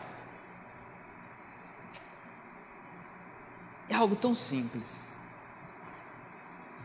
é 3.89 3.95
algo 3.95 4.15
tão 4.15 4.35
simples. 4.35 5.19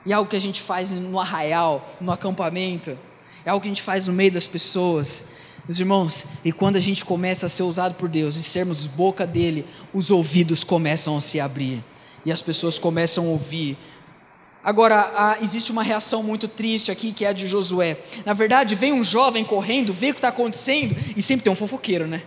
E 0.06 0.12
é 0.12 0.16
algo 0.16 0.30
que 0.30 0.36
a 0.36 0.42
gente 0.42 0.62
faz 0.62 0.92
no 0.92 1.20
arraial, 1.20 1.96
no 2.00 2.12
acampamento 2.12 2.98
é 3.46 3.52
algo 3.52 3.62
que 3.62 3.68
a 3.68 3.72
gente 3.72 3.82
faz 3.82 4.08
no 4.08 4.14
meio 4.14 4.32
das 4.32 4.48
pessoas. 4.48 5.26
Meus 5.68 5.80
irmãos, 5.80 6.26
e 6.44 6.52
quando 6.52 6.76
a 6.76 6.80
gente 6.80 7.06
começa 7.06 7.46
a 7.46 7.50
ser 7.50 7.64
usado 7.64 7.96
por 7.96 8.10
Deus 8.10 8.36
e 8.36 8.44
sermos 8.44 8.86
boca 8.86 9.26
dele, 9.26 9.66
os 9.94 10.10
ouvidos 10.10 10.64
começam 10.64 11.16
a 11.16 11.22
se 11.22 11.40
abrir 11.40 11.84
e 12.26 12.32
as 12.32 12.42
pessoas 12.42 12.80
começam 12.80 13.26
a 13.26 13.30
ouvir. 13.30 13.78
Agora, 14.64 15.12
há, 15.14 15.38
existe 15.44 15.72
uma 15.72 15.84
reação 15.84 16.24
muito 16.24 16.48
triste 16.48 16.92
aqui 16.92 17.12
que 17.12 17.24
é 17.24 17.30
a 17.30 17.34
de 17.34 17.46
Josué. 17.46 17.98
Na 18.26 18.34
verdade, 18.34 18.74
vem 18.74 18.92
um 18.94 19.04
jovem 19.04 19.46
correndo, 19.46 19.94
vê 19.94 20.10
o 20.10 20.14
que 20.14 20.18
está 20.18 20.30
acontecendo 20.30 20.96
e 21.16 21.22
sempre 21.22 21.44
tem 21.44 21.54
um 21.54 21.56
fofoqueiro, 21.56 22.08
né? 22.08 22.24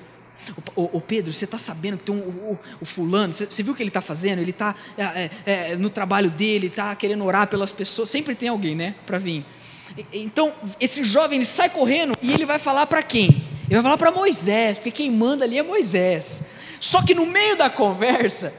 O, 0.76 1.00
Pedro, 1.00 1.32
você 1.32 1.46
está 1.46 1.58
sabendo 1.58 1.98
que 1.98 2.04
tem 2.04 2.14
um, 2.14 2.20
o, 2.20 2.58
o 2.80 2.84
fulano, 2.84 3.32
você, 3.32 3.44
você, 3.44 3.60
viu 3.60 3.72
o 3.72 3.76
que 3.76 3.82
ele 3.82 3.90
está 3.90 4.00
fazendo? 4.00 4.38
Ele 4.38 4.52
está 4.52 4.72
é, 4.96 5.02
é, 5.02 5.30
é, 5.72 5.76
no 5.76 5.90
trabalho 5.90 6.30
dele, 6.30 6.68
está 6.68 6.94
querendo 6.94 7.24
orar 7.24 7.48
pelas 7.48 7.72
pessoas. 7.72 8.08
Sempre 8.08 8.36
tem 8.36 8.48
alguém, 8.48 8.76
né, 8.76 8.94
para 9.04 9.18
vir. 9.18 9.44
Então, 10.12 10.52
esse 10.80 11.02
jovem 11.04 11.38
ele 11.38 11.46
sai 11.46 11.70
correndo 11.70 12.16
e 12.22 12.32
ele 12.32 12.44
vai 12.44 12.58
falar 12.58 12.86
para 12.86 13.02
quem? 13.02 13.28
Ele 13.66 13.74
vai 13.74 13.82
falar 13.82 13.98
para 13.98 14.10
Moisés, 14.10 14.78
porque 14.78 14.90
quem 14.90 15.10
manda 15.10 15.44
ali 15.44 15.58
é 15.58 15.62
Moisés. 15.62 16.42
Só 16.80 17.02
que 17.02 17.14
no 17.14 17.26
meio 17.26 17.56
da 17.56 17.68
conversa, 17.68 18.54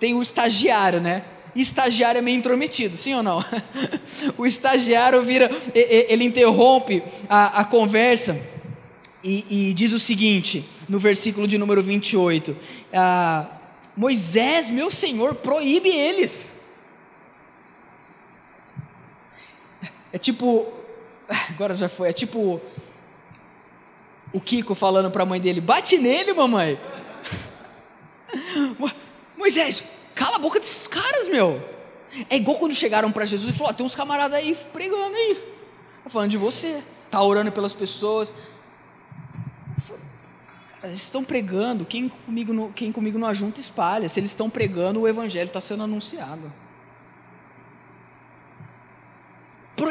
tem 0.00 0.14
o 0.14 0.22
estagiário, 0.22 1.00
né? 1.00 1.24
Estagiário 1.54 2.18
é 2.18 2.22
meio 2.22 2.36
intrometido, 2.36 2.96
sim 2.96 3.14
ou 3.14 3.22
não? 3.22 3.44
o 4.36 4.44
estagiário 4.44 5.22
vira, 5.22 5.50
ele 5.74 6.24
interrompe 6.24 7.02
a, 7.28 7.60
a 7.60 7.64
conversa 7.64 8.36
e, 9.22 9.44
e, 9.48 9.74
diz 9.74 9.92
o 9.92 10.00
seguinte, 10.00 10.64
no 10.88 10.98
versículo 10.98 11.46
de 11.46 11.56
número 11.56 11.82
28, 11.82 12.56
ah, 12.92 13.46
Moisés, 13.96 14.68
meu 14.68 14.90
senhor, 14.90 15.36
proíbe 15.36 15.88
eles. 15.88 16.53
É 20.14 20.18
tipo. 20.18 20.72
Agora 21.50 21.74
já 21.74 21.88
foi. 21.88 22.08
É 22.08 22.12
tipo. 22.12 22.60
O 24.32 24.40
Kiko 24.40 24.74
falando 24.76 25.10
para 25.10 25.24
a 25.24 25.26
mãe 25.26 25.40
dele: 25.40 25.60
bate 25.60 25.98
nele, 25.98 26.32
mamãe. 26.32 26.78
Moisés, 29.36 29.82
cala 30.14 30.36
a 30.36 30.38
boca 30.38 30.60
desses 30.60 30.86
caras, 30.86 31.26
meu. 31.26 31.60
É 32.30 32.36
igual 32.36 32.56
quando 32.58 32.74
chegaram 32.76 33.10
para 33.10 33.24
Jesus 33.24 33.52
e 33.52 33.58
falaram: 33.58 33.76
tem 33.76 33.84
uns 33.84 33.96
camaradas 33.96 34.38
aí 34.38 34.56
pregando 34.72 35.16
aí. 35.16 35.34
Tá 36.04 36.10
falando 36.10 36.30
de 36.30 36.38
você. 36.38 36.80
Tá 37.10 37.20
orando 37.20 37.50
pelas 37.50 37.74
pessoas. 37.74 38.32
Eles 40.84 41.02
estão 41.02 41.24
pregando, 41.24 41.86
quem 41.86 42.10
comigo, 42.10 42.52
não, 42.52 42.70
quem 42.70 42.92
comigo 42.92 43.18
não 43.18 43.26
ajunta, 43.26 43.58
espalha. 43.58 44.08
Se 44.08 44.20
eles 44.20 44.30
estão 44.30 44.50
pregando, 44.50 45.00
o 45.00 45.08
evangelho 45.08 45.48
está 45.48 45.60
sendo 45.60 45.82
anunciado. 45.82 46.52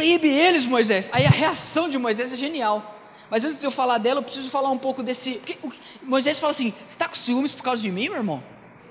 Proíbe 0.03 0.27
eles, 0.27 0.65
Moisés. 0.65 1.09
Aí 1.13 1.25
a 1.25 1.29
reação 1.29 1.87
de 1.87 1.97
Moisés 1.97 2.33
é 2.33 2.35
genial. 2.35 2.99
Mas 3.29 3.45
antes 3.45 3.57
de 3.57 3.65
eu 3.65 3.71
falar 3.71 3.99
dela, 3.99 4.19
eu 4.19 4.23
preciso 4.23 4.49
falar 4.49 4.69
um 4.69 4.77
pouco 4.77 5.01
desse. 5.01 5.35
Porque, 5.35 5.57
Moisés 6.01 6.37
fala 6.39 6.51
assim: 6.51 6.71
Você 6.71 6.87
está 6.87 7.07
com 7.07 7.15
ciúmes 7.15 7.53
por 7.53 7.63
causa 7.63 7.81
de 7.81 7.89
mim, 7.89 8.09
meu 8.09 8.17
irmão? 8.17 8.43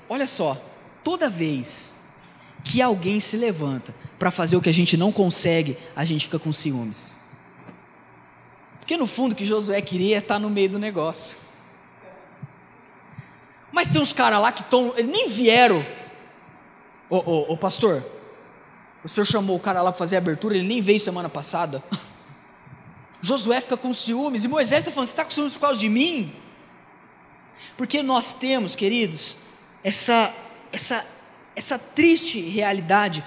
Olha 0.08 0.26
só, 0.26 0.58
toda 1.04 1.28
vez 1.28 1.98
que 2.64 2.80
alguém 2.80 3.20
se 3.20 3.36
levanta 3.36 3.94
para 4.18 4.30
fazer 4.30 4.56
o 4.56 4.62
que 4.62 4.70
a 4.70 4.72
gente 4.72 4.96
não 4.96 5.12
consegue, 5.12 5.76
a 5.94 6.02
gente 6.02 6.24
fica 6.24 6.38
com 6.38 6.50
ciúmes. 6.50 7.20
Porque 8.78 8.96
no 8.96 9.06
fundo 9.06 9.32
o 9.32 9.36
que 9.36 9.44
Josué 9.44 9.82
queria 9.82 10.16
é 10.16 10.18
estar 10.18 10.38
no 10.38 10.48
meio 10.48 10.70
do 10.70 10.78
negócio. 10.78 11.36
Mas 13.70 13.86
tem 13.86 14.00
uns 14.00 14.14
caras 14.14 14.40
lá 14.40 14.50
que 14.50 14.64
nem 15.04 15.28
vieram. 15.28 15.84
Ô, 17.10 17.16
ô, 17.18 17.52
ô 17.52 17.56
pastor, 17.58 18.02
o 19.04 19.08
senhor 19.08 19.24
chamou 19.24 19.56
o 19.56 19.60
cara 19.60 19.82
lá 19.82 19.90
para 19.90 19.98
fazer 19.98 20.16
a 20.16 20.18
abertura, 20.18 20.56
ele 20.56 20.66
nem 20.66 20.80
veio 20.80 21.00
semana 21.00 21.28
passada. 21.28 21.82
Josué 23.20 23.60
fica 23.60 23.76
com 23.76 23.92
ciúmes, 23.92 24.44
e 24.44 24.48
Moisés 24.48 24.80
está 24.80 24.90
falando: 24.90 25.06
Você 25.08 25.12
está 25.12 25.24
com 25.24 25.30
ciúmes 25.30 25.54
por 25.54 25.60
causa 25.60 25.80
de 25.80 25.88
mim? 25.88 26.34
Porque 27.76 28.02
nós 28.02 28.32
temos, 28.32 28.74
queridos, 28.76 29.38
essa, 29.82 30.32
essa, 30.72 31.06
essa 31.54 31.78
triste 31.78 32.40
realidade 32.40 33.24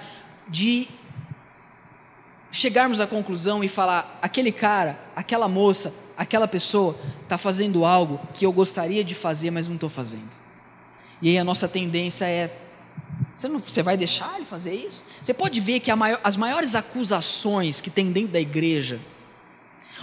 de 0.48 0.88
chegarmos 2.50 3.00
à 3.00 3.06
conclusão 3.06 3.62
e 3.62 3.68
falar: 3.68 4.18
aquele 4.22 4.52
cara, 4.52 4.98
aquela 5.14 5.48
moça, 5.48 5.92
aquela 6.16 6.48
pessoa 6.48 6.96
está 7.22 7.36
fazendo 7.36 7.84
algo 7.84 8.20
que 8.34 8.46
eu 8.46 8.52
gostaria 8.52 9.04
de 9.04 9.14
fazer, 9.14 9.50
mas 9.50 9.66
não 9.66 9.74
estou 9.74 9.90
fazendo. 9.90 10.30
E 11.20 11.30
aí 11.30 11.38
a 11.38 11.44
nossa 11.44 11.66
tendência 11.68 12.26
é 12.26 12.54
você, 13.34 13.48
não, 13.48 13.58
você 13.58 13.82
vai 13.82 13.96
deixar 13.96 14.36
ele 14.36 14.44
fazer 14.44 14.74
isso? 14.74 15.04
Você 15.22 15.32
pode 15.32 15.60
ver 15.60 15.80
que 15.80 15.94
maior, 15.94 16.20
as 16.22 16.36
maiores 16.36 16.74
acusações 16.74 17.80
que 17.80 17.90
tem 17.90 18.12
dentro 18.12 18.32
da 18.32 18.40
igreja, 18.40 19.00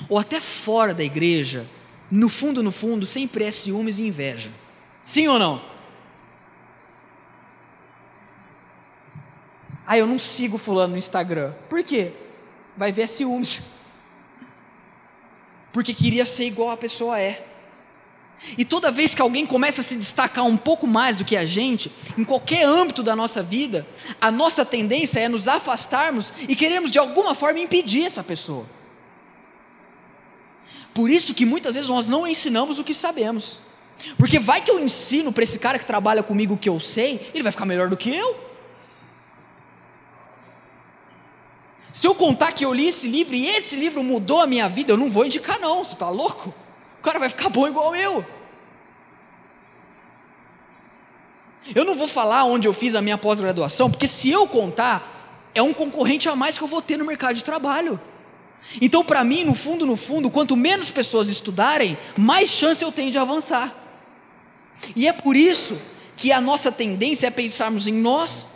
ou 0.09 0.17
até 0.17 0.39
fora 0.39 0.93
da 0.93 1.03
igreja, 1.03 1.67
no 2.09 2.29
fundo, 2.29 2.61
no 2.63 2.71
fundo, 2.71 3.05
sempre 3.05 3.43
é 3.43 3.51
ciúmes 3.51 3.99
e 3.99 4.03
inveja. 4.03 4.51
Sim 5.01 5.27
ou 5.27 5.39
não? 5.39 5.61
Ah, 9.85 9.97
eu 9.97 10.07
não 10.07 10.17
sigo 10.17 10.57
fulano 10.57 10.93
no 10.93 10.97
Instagram. 10.97 11.53
Por 11.69 11.83
quê? 11.83 12.11
Vai 12.77 12.91
ver 12.91 13.07
ciúmes. 13.07 13.61
porque 15.71 15.93
queria 15.93 16.25
ser 16.25 16.45
igual 16.45 16.69
a 16.69 16.77
pessoa 16.77 17.19
é. 17.19 17.52
E 18.57 18.65
toda 18.65 18.91
vez 18.91 19.15
que 19.15 19.21
alguém 19.21 19.45
começa 19.45 19.81
a 19.81 19.83
se 19.83 19.95
destacar 19.95 20.45
um 20.45 20.57
pouco 20.57 20.85
mais 20.85 21.17
do 21.17 21.25
que 21.25 21.35
a 21.35 21.45
gente, 21.45 21.91
em 22.17 22.23
qualquer 22.23 22.65
âmbito 22.65 23.01
da 23.01 23.15
nossa 23.15 23.41
vida, 23.41 23.87
a 24.19 24.29
nossa 24.29 24.65
tendência 24.65 25.19
é 25.19 25.27
nos 25.27 25.47
afastarmos 25.47 26.33
e 26.47 26.55
queremos 26.55 26.91
de 26.91 26.99
alguma 26.99 27.33
forma 27.33 27.59
impedir 27.59 28.05
essa 28.05 28.23
pessoa. 28.23 28.65
Por 30.93 31.09
isso 31.09 31.33
que 31.33 31.45
muitas 31.45 31.75
vezes 31.75 31.89
nós 31.89 32.07
não 32.07 32.27
ensinamos 32.27 32.77
o 32.77 32.83
que 32.83 32.93
sabemos. 32.93 33.59
Porque 34.17 34.37
vai 34.37 34.61
que 34.61 34.69
eu 34.69 34.79
ensino 34.79 35.31
para 35.31 35.43
esse 35.43 35.57
cara 35.57 35.79
que 35.79 35.85
trabalha 35.85 36.21
comigo 36.21 36.53
o 36.53 36.57
que 36.57 36.69
eu 36.69 36.79
sei, 36.79 37.31
ele 37.33 37.43
vai 37.43 37.51
ficar 37.51 37.65
melhor 37.65 37.89
do 37.89 37.97
que 37.97 38.13
eu. 38.13 38.43
Se 41.91 42.07
eu 42.07 42.13
contar 42.13 42.51
que 42.51 42.65
eu 42.65 42.73
li 42.73 42.87
esse 42.87 43.07
livro 43.07 43.35
e 43.35 43.47
esse 43.47 43.75
livro 43.75 44.03
mudou 44.03 44.41
a 44.41 44.47
minha 44.47 44.67
vida, 44.67 44.91
eu 44.91 44.97
não 44.97 45.09
vou 45.09 45.25
indicar 45.25 45.59
não, 45.59 45.83
você 45.83 45.93
está 45.93 46.09
louco? 46.09 46.53
Cara 47.03 47.19
vai 47.19 47.29
ficar 47.29 47.49
bom 47.49 47.67
igual 47.67 47.93
eu. 47.95 48.25
Eu 51.75 51.85
não 51.85 51.95
vou 51.95 52.07
falar 52.07 52.45
onde 52.45 52.67
eu 52.67 52.73
fiz 52.73 52.95
a 52.95 53.01
minha 53.01 53.17
pós-graduação, 53.17 53.91
porque 53.91 54.07
se 54.07 54.31
eu 54.31 54.47
contar, 54.47 55.49
é 55.53 55.61
um 55.61 55.73
concorrente 55.73 56.27
a 56.29 56.35
mais 56.35 56.57
que 56.57 56.63
eu 56.63 56.67
vou 56.67 56.81
ter 56.81 56.97
no 56.97 57.05
mercado 57.05 57.35
de 57.35 57.43
trabalho. 57.43 57.99
Então, 58.81 59.03
para 59.03 59.23
mim, 59.23 59.43
no 59.43 59.53
fundo, 59.53 59.85
no 59.85 59.97
fundo, 59.97 60.31
quanto 60.31 60.55
menos 60.55 60.89
pessoas 60.89 61.27
estudarem, 61.27 61.97
mais 62.17 62.49
chance 62.49 62.81
eu 62.81 62.91
tenho 62.91 63.11
de 63.11 63.17
avançar. 63.17 63.73
E 64.95 65.07
é 65.07 65.13
por 65.13 65.35
isso 65.35 65.77
que 66.15 66.31
a 66.31 66.39
nossa 66.39 66.71
tendência 66.71 67.27
é 67.27 67.31
pensarmos 67.31 67.85
em 67.85 67.93
nós 67.93 68.47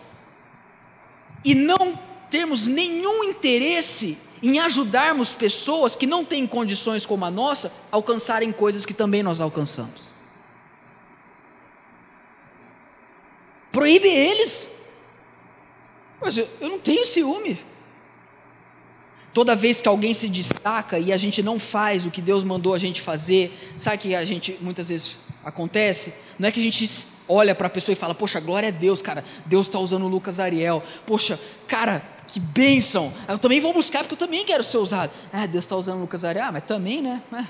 e 1.43 1.53
não 1.53 1.99
termos 2.29 2.67
nenhum 2.67 3.23
interesse 3.23 4.17
em 4.41 4.59
ajudarmos 4.59 5.33
pessoas 5.33 5.95
que 5.95 6.05
não 6.05 6.23
têm 6.23 6.45
condições 6.45 7.05
como 7.05 7.25
a 7.25 7.31
nossa 7.31 7.71
alcançarem 7.91 8.51
coisas 8.51 8.85
que 8.85 8.93
também 8.93 9.23
nós 9.23 9.41
alcançamos. 9.41 10.13
Proíbe 13.71 14.07
eles. 14.07 14.69
Mas 16.19 16.37
eu, 16.37 16.47
eu 16.59 16.69
não 16.69 16.79
tenho 16.79 17.05
ciúme. 17.05 17.59
Toda 19.33 19.55
vez 19.55 19.81
que 19.81 19.87
alguém 19.87 20.15
se 20.15 20.27
destaca 20.29 20.97
e 20.97 21.13
a 21.13 21.17
gente 21.17 21.43
não 21.43 21.59
faz 21.59 22.05
o 22.05 22.11
que 22.11 22.21
Deus 22.21 22.43
mandou 22.43 22.73
a 22.73 22.79
gente 22.79 23.01
fazer, 23.01 23.55
sabe 23.77 23.99
que 23.99 24.15
a 24.15 24.25
gente 24.25 24.57
muitas 24.61 24.89
vezes 24.89 25.19
acontece? 25.45 26.13
Não 26.39 26.49
é 26.49 26.51
que 26.51 26.59
a 26.59 26.63
gente 26.63 26.89
olha 27.27 27.53
para 27.53 27.67
a 27.67 27.69
pessoa 27.69 27.93
e 27.93 27.95
fala, 27.95 28.15
poxa, 28.15 28.39
glória 28.39 28.69
a 28.69 28.71
Deus, 28.71 28.99
cara, 28.99 29.23
Deus 29.45 29.67
está 29.67 29.77
usando 29.77 30.05
o 30.05 30.07
Lucas 30.07 30.39
Ariel, 30.39 30.83
poxa, 31.05 31.39
cara, 31.67 32.01
que 32.27 32.39
bênção, 32.39 33.13
eu 33.27 33.39
também 33.39 33.59
vou 33.59 33.73
buscar 33.73 33.99
porque 33.99 34.13
eu 34.13 34.17
também 34.17 34.45
quero 34.45 34.63
ser 34.63 34.77
usado. 34.77 35.11
Ah, 35.31 35.45
Deus 35.45 35.63
está 35.63 35.75
usando 35.75 36.01
Lucas 36.01 36.23
Ariel, 36.25 36.45
ah, 36.45 36.51
mas 36.51 36.63
também, 36.65 37.01
né? 37.01 37.21
Ah. 37.31 37.47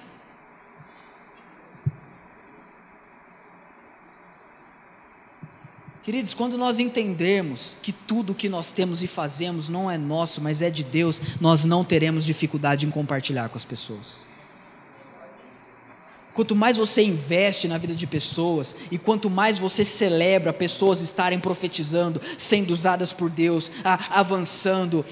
Queridos, 6.04 6.34
quando 6.34 6.58
nós 6.58 6.80
entendermos 6.80 7.76
que 7.82 7.92
tudo 7.92 8.32
o 8.32 8.36
que 8.36 8.48
nós 8.48 8.72
temos 8.72 9.04
e 9.04 9.08
fazemos 9.08 9.68
não 9.68 9.92
é 9.92 9.98
nosso, 9.98 10.40
mas 10.40 10.62
é 10.62 10.70
de 10.70 10.84
Deus, 10.84 11.20
nós 11.42 11.66
não 11.66 11.84
teremos 11.84 12.24
dificuldade 12.24 12.86
em 12.86 12.90
compartilhar 12.90 13.50
com 13.50 13.58
as 13.58 13.66
pessoas. 13.66 14.27
Quanto 16.38 16.56
mais 16.56 16.78
você 16.78 17.02
investe 17.02 17.68
na 17.68 17.80
vida 17.80 17.96
de 17.96 18.06
pessoas 18.06 18.76
e 18.92 18.98
quanto 19.00 19.28
mais 19.28 19.58
você 19.58 19.84
celebra 19.84 20.54
pessoas 20.54 21.02
estarem 21.02 21.40
profetizando, 21.40 22.22
sendo 22.38 22.72
usadas 22.72 23.12
por 23.12 23.28
Deus, 23.28 23.72
avançando, 23.84 25.04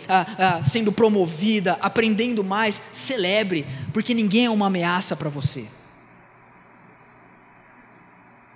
sendo 0.63 0.91
promovida, 0.91 1.79
aprendendo 1.81 2.43
mais, 2.43 2.79
celebre, 2.93 3.65
porque 3.91 4.13
ninguém 4.13 4.45
é 4.45 4.49
uma 4.51 4.67
ameaça 4.67 5.15
para 5.15 5.27
você. 5.27 5.65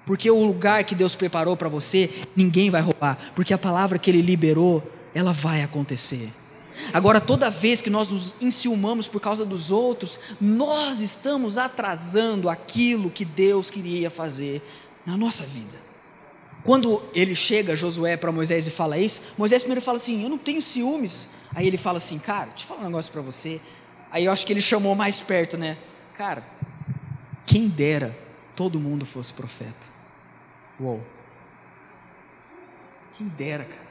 Porque 0.06 0.30
o 0.30 0.44
lugar 0.44 0.84
que 0.84 0.94
Deus 0.94 1.16
preparou 1.16 1.58
para 1.58 1.70
você, 1.70 2.08
ninguém 2.36 2.70
vai 2.70 2.82
roubar, 2.82 3.32
porque 3.34 3.52
a 3.52 3.58
palavra 3.58 3.98
que 3.98 4.12
Ele 4.12 4.22
liberou, 4.22 4.84
ela 5.12 5.34
vai 5.34 5.64
acontecer. 5.64 6.32
Agora, 6.94 7.20
toda 7.20 7.50
vez 7.50 7.82
que 7.82 7.90
nós 7.90 8.10
nos 8.10 8.36
enciumamos 8.40 9.08
por 9.08 9.20
causa 9.22 9.46
dos 9.46 9.72
outros, 9.72 10.20
nós 10.40 11.02
estamos 11.02 11.58
atrasando 11.58 12.50
aquilo 12.50 13.10
que 13.10 13.26
Deus 13.26 13.70
queria 13.70 14.10
fazer 14.10 14.62
na 15.06 15.18
nossa 15.18 15.46
vida. 15.46 15.90
Quando 16.64 17.02
ele 17.14 17.36
chega, 17.36 17.76
Josué, 17.76 18.18
para 18.18 18.32
Moisés 18.32 18.68
e 18.68 18.70
fala 18.70 18.98
isso, 18.98 19.22
Moisés 19.38 19.64
primeiro 19.64 19.82
fala 19.82 19.98
assim: 19.98 20.24
Eu 20.24 20.30
não 20.30 20.38
tenho 20.38 20.62
ciúmes. 20.62 21.30
Aí 21.54 21.66
ele 21.66 21.78
fala 21.78 21.98
assim: 21.98 22.20
Cara, 22.20 22.48
deixa 22.50 22.64
eu 22.64 22.68
falar 22.68 22.82
um 22.82 22.86
negócio 22.86 23.12
para 23.12 23.22
você. 23.22 23.62
Aí 24.12 24.26
eu 24.26 24.32
acho 24.32 24.46
que 24.46 24.54
ele 24.54 24.62
chamou 24.62 24.96
mais 24.96 25.20
perto, 25.20 25.58
né? 25.58 25.78
Cara, 26.16 26.44
quem 27.46 27.68
dera 27.68 28.18
todo 28.56 28.80
mundo 28.80 29.06
fosse 29.06 29.32
profeta. 29.32 29.88
Uou. 30.80 31.02
Quem 33.18 33.28
dera, 33.28 33.64
cara. 33.64 33.90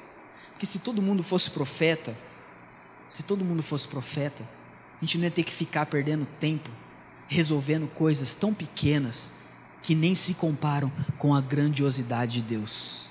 Porque 0.52 0.66
se 0.66 0.78
todo 0.80 1.00
mundo 1.00 1.22
fosse 1.22 1.50
profeta, 1.50 2.16
se 3.08 3.22
todo 3.22 3.44
mundo 3.44 3.62
fosse 3.62 3.88
profeta, 3.88 4.44
a 5.00 5.04
gente 5.04 5.18
não 5.18 5.24
ia 5.24 5.30
ter 5.30 5.42
que 5.42 5.52
ficar 5.52 5.86
perdendo 5.86 6.26
tempo 6.38 6.68
resolvendo 7.28 7.86
coisas 7.88 8.34
tão 8.34 8.54
pequenas 8.54 9.32
que 9.82 9.94
nem 9.94 10.14
se 10.14 10.34
comparam 10.34 10.90
com 11.18 11.34
a 11.34 11.40
grandiosidade 11.40 12.40
de 12.40 12.42
Deus. 12.42 13.06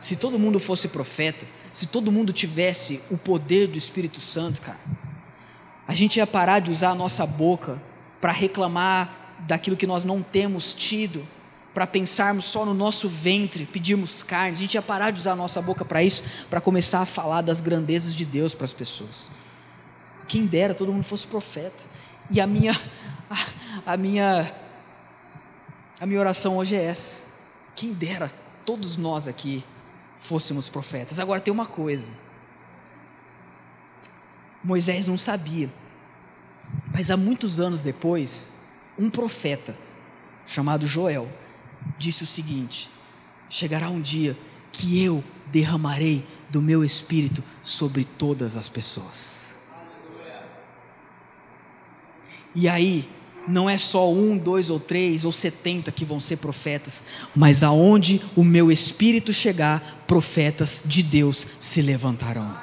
Se 0.00 0.16
todo 0.16 0.38
mundo 0.38 0.60
fosse 0.60 0.88
profeta, 0.88 1.46
se 1.72 1.86
todo 1.86 2.12
mundo 2.12 2.32
tivesse 2.32 3.00
o 3.10 3.16
poder 3.16 3.68
do 3.68 3.78
Espírito 3.78 4.20
Santo, 4.20 4.60
cara, 4.60 4.78
a 5.86 5.94
gente 5.94 6.16
ia 6.16 6.26
parar 6.26 6.60
de 6.60 6.70
usar 6.70 6.90
a 6.90 6.94
nossa 6.94 7.24
boca 7.24 7.80
para 8.20 8.32
reclamar 8.32 9.36
daquilo 9.40 9.76
que 9.76 9.86
nós 9.86 10.04
não 10.04 10.22
temos 10.22 10.74
tido 10.74 11.26
para 11.74 11.88
pensarmos 11.88 12.44
só 12.44 12.64
no 12.64 12.72
nosso 12.72 13.08
ventre, 13.08 13.66
pedirmos 13.66 14.22
carne, 14.22 14.52
a 14.52 14.58
gente 14.58 14.74
ia 14.74 14.82
parar 14.82 15.10
de 15.10 15.18
usar 15.18 15.32
a 15.32 15.36
nossa 15.36 15.60
boca 15.60 15.84
para 15.84 16.04
isso, 16.04 16.22
para 16.48 16.60
começar 16.60 17.00
a 17.00 17.06
falar 17.06 17.42
das 17.42 17.60
grandezas 17.60 18.14
de 18.14 18.24
Deus 18.24 18.54
para 18.54 18.64
as 18.64 18.72
pessoas. 18.72 19.28
Quem 20.28 20.46
dera 20.46 20.72
todo 20.72 20.92
mundo 20.92 21.04
fosse 21.04 21.26
profeta. 21.26 21.84
E 22.30 22.40
a 22.40 22.46
minha 22.46 22.72
a, 23.28 23.92
a 23.92 23.96
minha 23.96 24.54
a 26.00 26.06
minha 26.06 26.20
oração 26.20 26.56
hoje 26.56 26.76
é 26.76 26.84
essa. 26.84 27.16
Quem 27.74 27.92
dera 27.92 28.32
todos 28.64 28.96
nós 28.96 29.26
aqui 29.26 29.64
fôssemos 30.20 30.68
profetas. 30.68 31.18
Agora 31.18 31.40
tem 31.40 31.52
uma 31.52 31.66
coisa. 31.66 32.10
Moisés 34.62 35.06
não 35.06 35.18
sabia. 35.18 35.68
Mas 36.92 37.10
há 37.10 37.16
muitos 37.16 37.60
anos 37.60 37.82
depois, 37.82 38.50
um 38.98 39.10
profeta 39.10 39.76
chamado 40.46 40.86
Joel 40.86 41.28
disse 41.98 42.22
o 42.22 42.26
seguinte: 42.26 42.90
Chegará 43.48 43.88
um 43.88 44.00
dia 44.00 44.36
que 44.72 45.02
eu 45.02 45.22
derramarei 45.52 46.24
do 46.50 46.60
meu 46.60 46.84
espírito 46.84 47.42
sobre 47.62 48.04
todas 48.04 48.56
as 48.56 48.68
pessoas. 48.68 49.56
E 52.54 52.68
aí, 52.68 53.08
não 53.46 53.68
é 53.68 53.76
só 53.76 54.10
um, 54.10 54.36
dois 54.36 54.70
ou 54.70 54.80
três 54.80 55.24
ou 55.24 55.32
setenta 55.32 55.92
que 55.92 56.04
vão 56.04 56.18
ser 56.18 56.36
profetas, 56.36 57.02
mas 57.34 57.62
aonde 57.62 58.20
o 58.34 58.42
meu 58.42 58.70
espírito 58.70 59.32
chegar, 59.32 60.04
profetas 60.06 60.82
de 60.84 61.02
Deus 61.02 61.46
se 61.58 61.82
levantarão. 61.82 62.56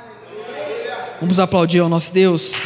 Vamos 1.19 1.39
aplaudir 1.39 1.79
ao 1.79 1.89
nosso 1.89 2.13
Deus. 2.13 2.63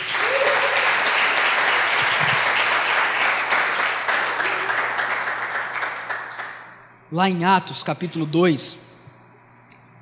Lá 7.16 7.30
em 7.30 7.46
Atos 7.46 7.82
capítulo 7.82 8.26
2, 8.26 8.78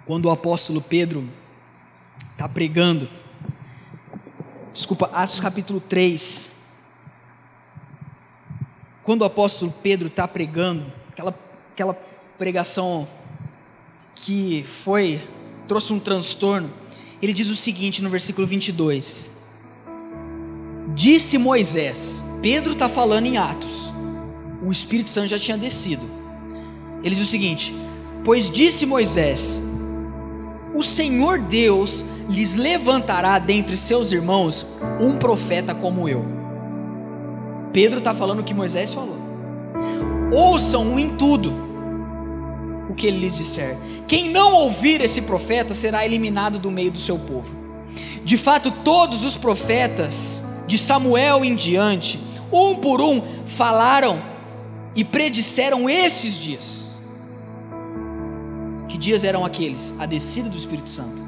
quando 0.08 0.26
o 0.26 0.32
apóstolo 0.32 0.82
Pedro 0.82 1.30
está 2.32 2.50
pregando, 2.50 3.08
desculpa, 4.74 5.12
Atos 5.14 5.40
capítulo 5.40 5.80
3, 5.80 6.50
quando 9.04 9.22
o 9.22 9.26
apóstolo 9.26 9.72
Pedro 9.84 10.08
está 10.08 10.28
pregando, 10.28 10.92
aquela, 11.12 11.38
aquela 11.72 11.94
pregação 12.40 13.08
que 14.16 14.64
foi, 14.64 15.22
trouxe 15.68 15.94
um 15.94 16.00
transtorno, 16.00 16.72
ele 17.22 17.32
diz 17.32 17.48
o 17.48 17.56
seguinte 17.56 18.02
no 18.02 18.10
versículo 18.10 18.48
22: 18.48 19.32
Disse 20.96 21.38
Moisés, 21.38 22.28
Pedro 22.42 22.74
está 22.74 22.90
falando 22.90 23.28
em 23.28 23.38
Atos, 23.38 23.94
o 24.64 24.72
Espírito 24.72 25.12
Santo 25.12 25.28
já 25.28 25.38
tinha 25.38 25.60
descido. 25.60 26.23
Ele 27.04 27.16
diz 27.16 27.28
o 27.28 27.30
seguinte: 27.30 27.76
Pois 28.24 28.50
disse 28.50 28.86
Moisés: 28.86 29.62
O 30.74 30.82
Senhor 30.82 31.40
Deus 31.40 32.06
lhes 32.30 32.56
levantará 32.56 33.38
dentre 33.38 33.76
seus 33.76 34.12
irmãos 34.12 34.66
um 35.00 35.18
profeta 35.18 35.76
como 35.76 36.08
eu. 36.08 36.26
Pedro 37.74 38.00
está 38.00 38.14
falando 38.14 38.40
o 38.40 38.44
que 38.44 38.54
Moisés 38.54 38.94
falou. 38.94 39.18
Ouçam 40.32 40.98
em 40.98 41.10
tudo 41.18 41.54
o 42.90 42.94
que 42.94 43.08
ele 43.08 43.20
lhes 43.20 43.36
disser. 43.36 43.76
Quem 44.08 44.30
não 44.30 44.54
ouvir 44.54 45.02
esse 45.02 45.22
profeta 45.22 45.74
será 45.74 46.06
eliminado 46.06 46.60
do 46.60 46.72
meio 46.72 46.92
do 46.92 47.00
seu 47.00 47.18
povo. 47.18 47.54
De 48.24 48.38
fato, 48.38 48.72
todos 48.84 49.24
os 49.26 49.36
profetas, 49.36 50.46
de 50.66 50.78
Samuel 50.78 51.44
em 51.44 51.56
diante, 51.56 52.20
um 52.52 52.76
por 52.76 53.02
um, 53.02 53.22
falaram 53.46 54.22
e 54.96 55.04
predisseram 55.04 55.90
esses 55.90 56.38
dias. 56.40 56.93
Dias 59.04 59.26
eram 59.26 59.44
aqueles? 59.44 59.94
A 60.00 60.06
descida 60.06 60.50
do 60.50 60.58
Espírito 60.58 60.90
Santo. 60.90 61.26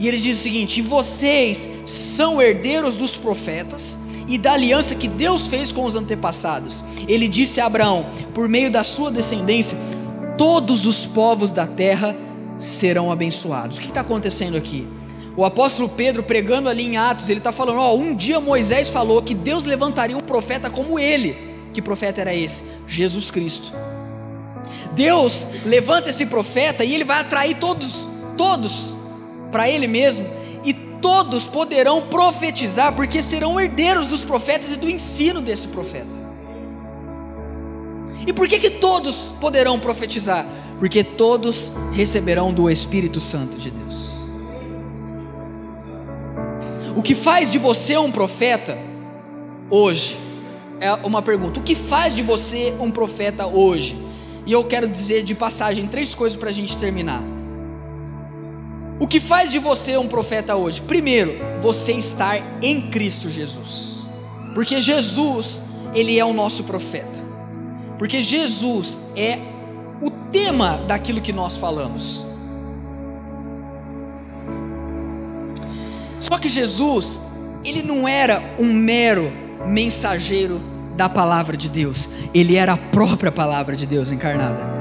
E 0.00 0.08
ele 0.08 0.16
diz 0.16 0.38
o 0.38 0.42
seguinte: 0.42 0.80
vocês 0.80 1.68
são 1.84 2.40
herdeiros 2.40 2.96
dos 2.96 3.14
profetas 3.14 3.94
e 4.26 4.38
da 4.38 4.54
aliança 4.54 4.94
que 4.94 5.06
Deus 5.06 5.46
fez 5.46 5.70
com 5.70 5.84
os 5.84 5.96
antepassados. 5.96 6.82
Ele 7.06 7.28
disse 7.28 7.60
a 7.60 7.66
Abraão: 7.66 8.06
Por 8.32 8.48
meio 8.48 8.70
da 8.70 8.82
sua 8.82 9.10
descendência, 9.10 9.76
todos 10.38 10.86
os 10.86 11.04
povos 11.04 11.52
da 11.52 11.66
terra 11.66 12.16
serão 12.56 13.12
abençoados. 13.12 13.76
O 13.76 13.82
que 13.82 13.88
está 13.88 14.00
acontecendo 14.00 14.56
aqui? 14.56 14.86
O 15.36 15.44
apóstolo 15.44 15.90
Pedro, 15.90 16.22
pregando 16.22 16.70
ali 16.70 16.84
em 16.84 16.96
Atos, 16.96 17.28
ele 17.28 17.40
está 17.40 17.52
falando: 17.52 17.80
ó, 17.80 17.94
um 17.94 18.16
dia 18.16 18.40
Moisés 18.40 18.88
falou 18.88 19.20
que 19.20 19.34
Deus 19.34 19.66
levantaria 19.66 20.16
um 20.16 20.22
profeta 20.22 20.70
como 20.70 20.98
ele. 20.98 21.36
Que 21.74 21.82
profeta 21.82 22.22
era 22.22 22.34
esse? 22.34 22.64
Jesus 22.88 23.30
Cristo. 23.30 23.74
Deus 24.94 25.46
levanta 25.64 26.10
esse 26.10 26.26
profeta 26.26 26.84
e 26.84 26.94
ele 26.94 27.04
vai 27.04 27.20
atrair 27.20 27.58
todos, 27.58 28.08
todos 28.36 28.94
para 29.50 29.68
ele 29.68 29.86
mesmo, 29.86 30.26
e 30.64 30.72
todos 30.72 31.46
poderão 31.46 32.02
profetizar, 32.02 32.94
porque 32.94 33.22
serão 33.22 33.60
herdeiros 33.60 34.06
dos 34.06 34.22
profetas 34.22 34.72
e 34.72 34.76
do 34.76 34.88
ensino 34.88 35.40
desse 35.40 35.68
profeta. 35.68 36.24
E 38.26 38.32
por 38.32 38.48
que, 38.48 38.58
que 38.58 38.70
todos 38.70 39.34
poderão 39.40 39.78
profetizar? 39.78 40.46
Porque 40.78 41.04
todos 41.04 41.72
receberão 41.92 42.52
do 42.52 42.70
Espírito 42.70 43.20
Santo 43.20 43.58
de 43.58 43.70
Deus. 43.70 44.14
O 46.96 47.02
que 47.02 47.14
faz 47.14 47.50
de 47.50 47.58
você 47.58 47.96
um 47.96 48.10
profeta 48.10 48.78
hoje? 49.68 50.16
É 50.80 50.92
uma 50.94 51.22
pergunta. 51.22 51.60
O 51.60 51.62
que 51.62 51.74
faz 51.74 52.14
de 52.14 52.22
você 52.22 52.74
um 52.80 52.90
profeta 52.90 53.46
hoje? 53.46 54.03
E 54.46 54.52
eu 54.52 54.64
quero 54.64 54.88
dizer 54.88 55.22
de 55.22 55.34
passagem 55.34 55.86
três 55.86 56.14
coisas 56.14 56.38
para 56.38 56.50
a 56.50 56.52
gente 56.52 56.76
terminar. 56.76 57.22
O 59.00 59.06
que 59.06 59.18
faz 59.18 59.50
de 59.50 59.58
você 59.58 59.96
um 59.96 60.06
profeta 60.06 60.54
hoje? 60.54 60.80
Primeiro, 60.80 61.34
você 61.60 61.92
estar 61.92 62.40
em 62.62 62.90
Cristo 62.90 63.28
Jesus. 63.28 63.98
Porque 64.54 64.80
Jesus, 64.80 65.62
ele 65.94 66.18
é 66.18 66.24
o 66.24 66.32
nosso 66.32 66.62
profeta. 66.64 67.22
Porque 67.98 68.22
Jesus 68.22 68.98
é 69.16 69.38
o 70.00 70.10
tema 70.10 70.76
daquilo 70.86 71.20
que 71.20 71.32
nós 71.32 71.56
falamos. 71.56 72.24
Só 76.20 76.38
que 76.38 76.48
Jesus, 76.48 77.20
ele 77.64 77.82
não 77.82 78.06
era 78.06 78.42
um 78.58 78.72
mero 78.72 79.32
mensageiro 79.66 80.60
da 80.96 81.08
palavra 81.08 81.56
de 81.56 81.68
Deus, 81.68 82.08
ele 82.32 82.56
era 82.56 82.74
a 82.74 82.76
própria 82.76 83.32
palavra 83.32 83.74
de 83.74 83.86
Deus 83.86 84.12
encarnada. 84.12 84.74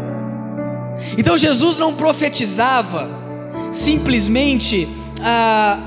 Então 1.17 1.37
Jesus 1.37 1.77
não 1.77 1.95
profetizava 1.95 3.09
simplesmente 3.71 4.87
a, 5.21 5.79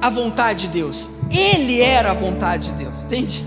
a 0.00 0.10
vontade 0.10 0.66
de 0.66 0.78
Deus, 0.78 1.10
ele 1.30 1.80
era 1.80 2.10
a 2.10 2.14
vontade 2.14 2.72
de 2.72 2.84
Deus, 2.84 3.04
entende? 3.04 3.44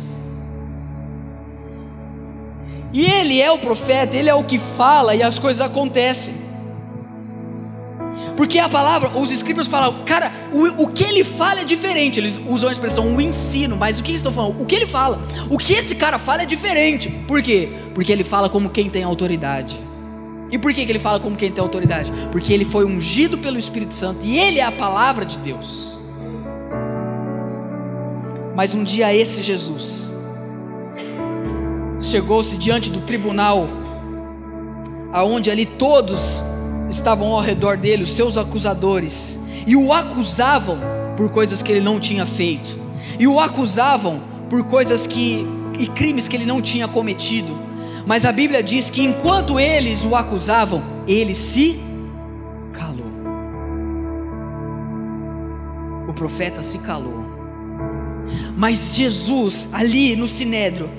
E 2.94 3.06
ele 3.06 3.42
é 3.42 3.52
o 3.52 3.58
profeta, 3.58 4.16
ele 4.16 4.30
é 4.30 4.36
o 4.36 4.44
que 4.44 4.60
fala 4.60 5.16
e 5.16 5.24
as 5.24 5.40
coisas 5.40 5.62
acontecem. 5.62 6.43
Porque 8.36 8.58
a 8.58 8.68
palavra, 8.68 9.10
os 9.18 9.32
escribas 9.32 9.68
falam, 9.68 10.04
cara, 10.06 10.32
o, 10.52 10.84
o 10.84 10.88
que 10.88 11.04
ele 11.04 11.24
fala 11.24 11.62
é 11.62 11.64
diferente. 11.64 12.20
Eles 12.20 12.40
usam 12.48 12.70
a 12.70 12.72
expressão 12.72 13.16
o 13.16 13.22
ensino, 13.22 13.76
mas 13.78 14.00
o 14.00 14.04
que 14.04 14.12
eles 14.12 14.22
estão 14.22 14.34
falando? 14.34 14.62
O 14.62 14.66
que 14.66 14.76
ele 14.76 14.88
fala? 14.88 15.22
O 15.50 15.58
que 15.58 15.74
esse 15.74 15.96
cara 15.96 16.18
fala 16.18 16.44
é 16.44 16.46
diferente. 16.46 17.10
Por 17.28 17.42
quê? 17.42 17.70
Porque 17.94 18.12
ele 18.12 18.24
fala 18.24 18.50
como 18.50 18.70
quem 18.70 18.90
tem 18.90 19.04
autoridade. 19.04 19.80
E 20.52 20.58
por 20.58 20.74
que, 20.74 20.86
que 20.86 20.92
ele 20.92 21.00
fala 21.00 21.20
como 21.20 21.36
quem 21.36 21.52
tem 21.52 21.64
autoridade? 21.64 22.12
Porque 22.32 22.54
ele 22.54 22.66
foi 22.66 22.86
ungido 22.86 23.38
pelo 23.38 23.58
Espírito 23.58 23.94
Santo 23.94 24.26
e 24.26 24.38
ele 24.38 24.60
é 24.60 24.64
a 24.64 24.72
palavra 24.72 25.26
de 25.26 25.40
Deus. 25.40 26.00
Mas 28.56 28.74
um 28.76 28.84
dia 28.84 29.14
esse 29.14 29.42
Jesus 29.42 30.14
chegou-se 32.00 32.56
diante 32.58 32.92
do 32.92 33.02
tribunal, 33.02 33.68
aonde 35.12 35.50
ali 35.50 35.66
todos 35.66 36.44
estavam 36.90 37.28
ao 37.34 37.42
redor 37.42 37.78
dele, 37.78 38.04
os 38.04 38.16
seus 38.16 38.38
acusadores, 38.38 39.40
e 39.66 39.76
o 39.76 39.92
acusavam 39.92 40.78
por 41.18 41.30
coisas 41.30 41.62
que 41.62 41.72
ele 41.72 41.82
não 41.82 42.00
tinha 42.00 42.26
feito, 42.26 42.80
e 43.20 43.28
o 43.28 43.40
acusavam 43.40 44.22
por 44.50 44.64
coisas 44.66 45.08
que 45.08 45.48
e 45.80 45.88
crimes 45.88 46.28
que 46.28 46.36
ele 46.36 46.46
não 46.46 46.62
tinha 46.62 46.88
cometido. 46.88 47.58
Mas 48.06 48.26
a 48.26 48.32
Bíblia 48.32 48.62
diz 48.62 48.90
que 48.90 49.04
enquanto 49.04 49.60
eles 49.60 50.06
o 50.06 50.16
acusavam, 50.16 50.84
ele 51.08 51.34
se 51.34 51.80
calou. 52.72 53.12
O 56.08 56.14
profeta 56.14 56.62
se 56.62 56.80
calou. 56.80 57.24
Mas 58.56 58.96
Jesus, 58.96 59.70
ali 59.72 60.16
no 60.16 60.28
sinédrio, 60.28 60.90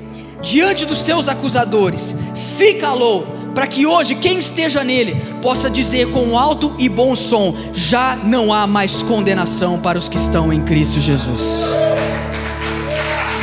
diante 0.40 0.85
dos 0.87 0.99
seus 1.03 1.29
acusadores, 1.29 2.16
se 2.35 2.75
calou 2.75 3.27
para 3.55 3.67
que 3.67 3.87
hoje 3.87 4.17
quem 4.17 4.38
esteja 4.38 4.83
nele 4.83 5.14
possa 5.40 5.71
dizer 5.71 6.11
com 6.11 6.37
alto 6.37 6.75
e 6.79 6.88
bom 6.88 7.14
som: 7.14 7.55
já 7.73 8.17
não 8.17 8.53
há 8.53 8.67
mais 8.67 9.03
condenação 9.03 9.79
para 9.79 9.97
os 9.97 10.09
que 10.09 10.17
estão 10.17 10.53
em 10.53 10.62
Cristo 10.62 11.01
Jesus. 11.01 11.62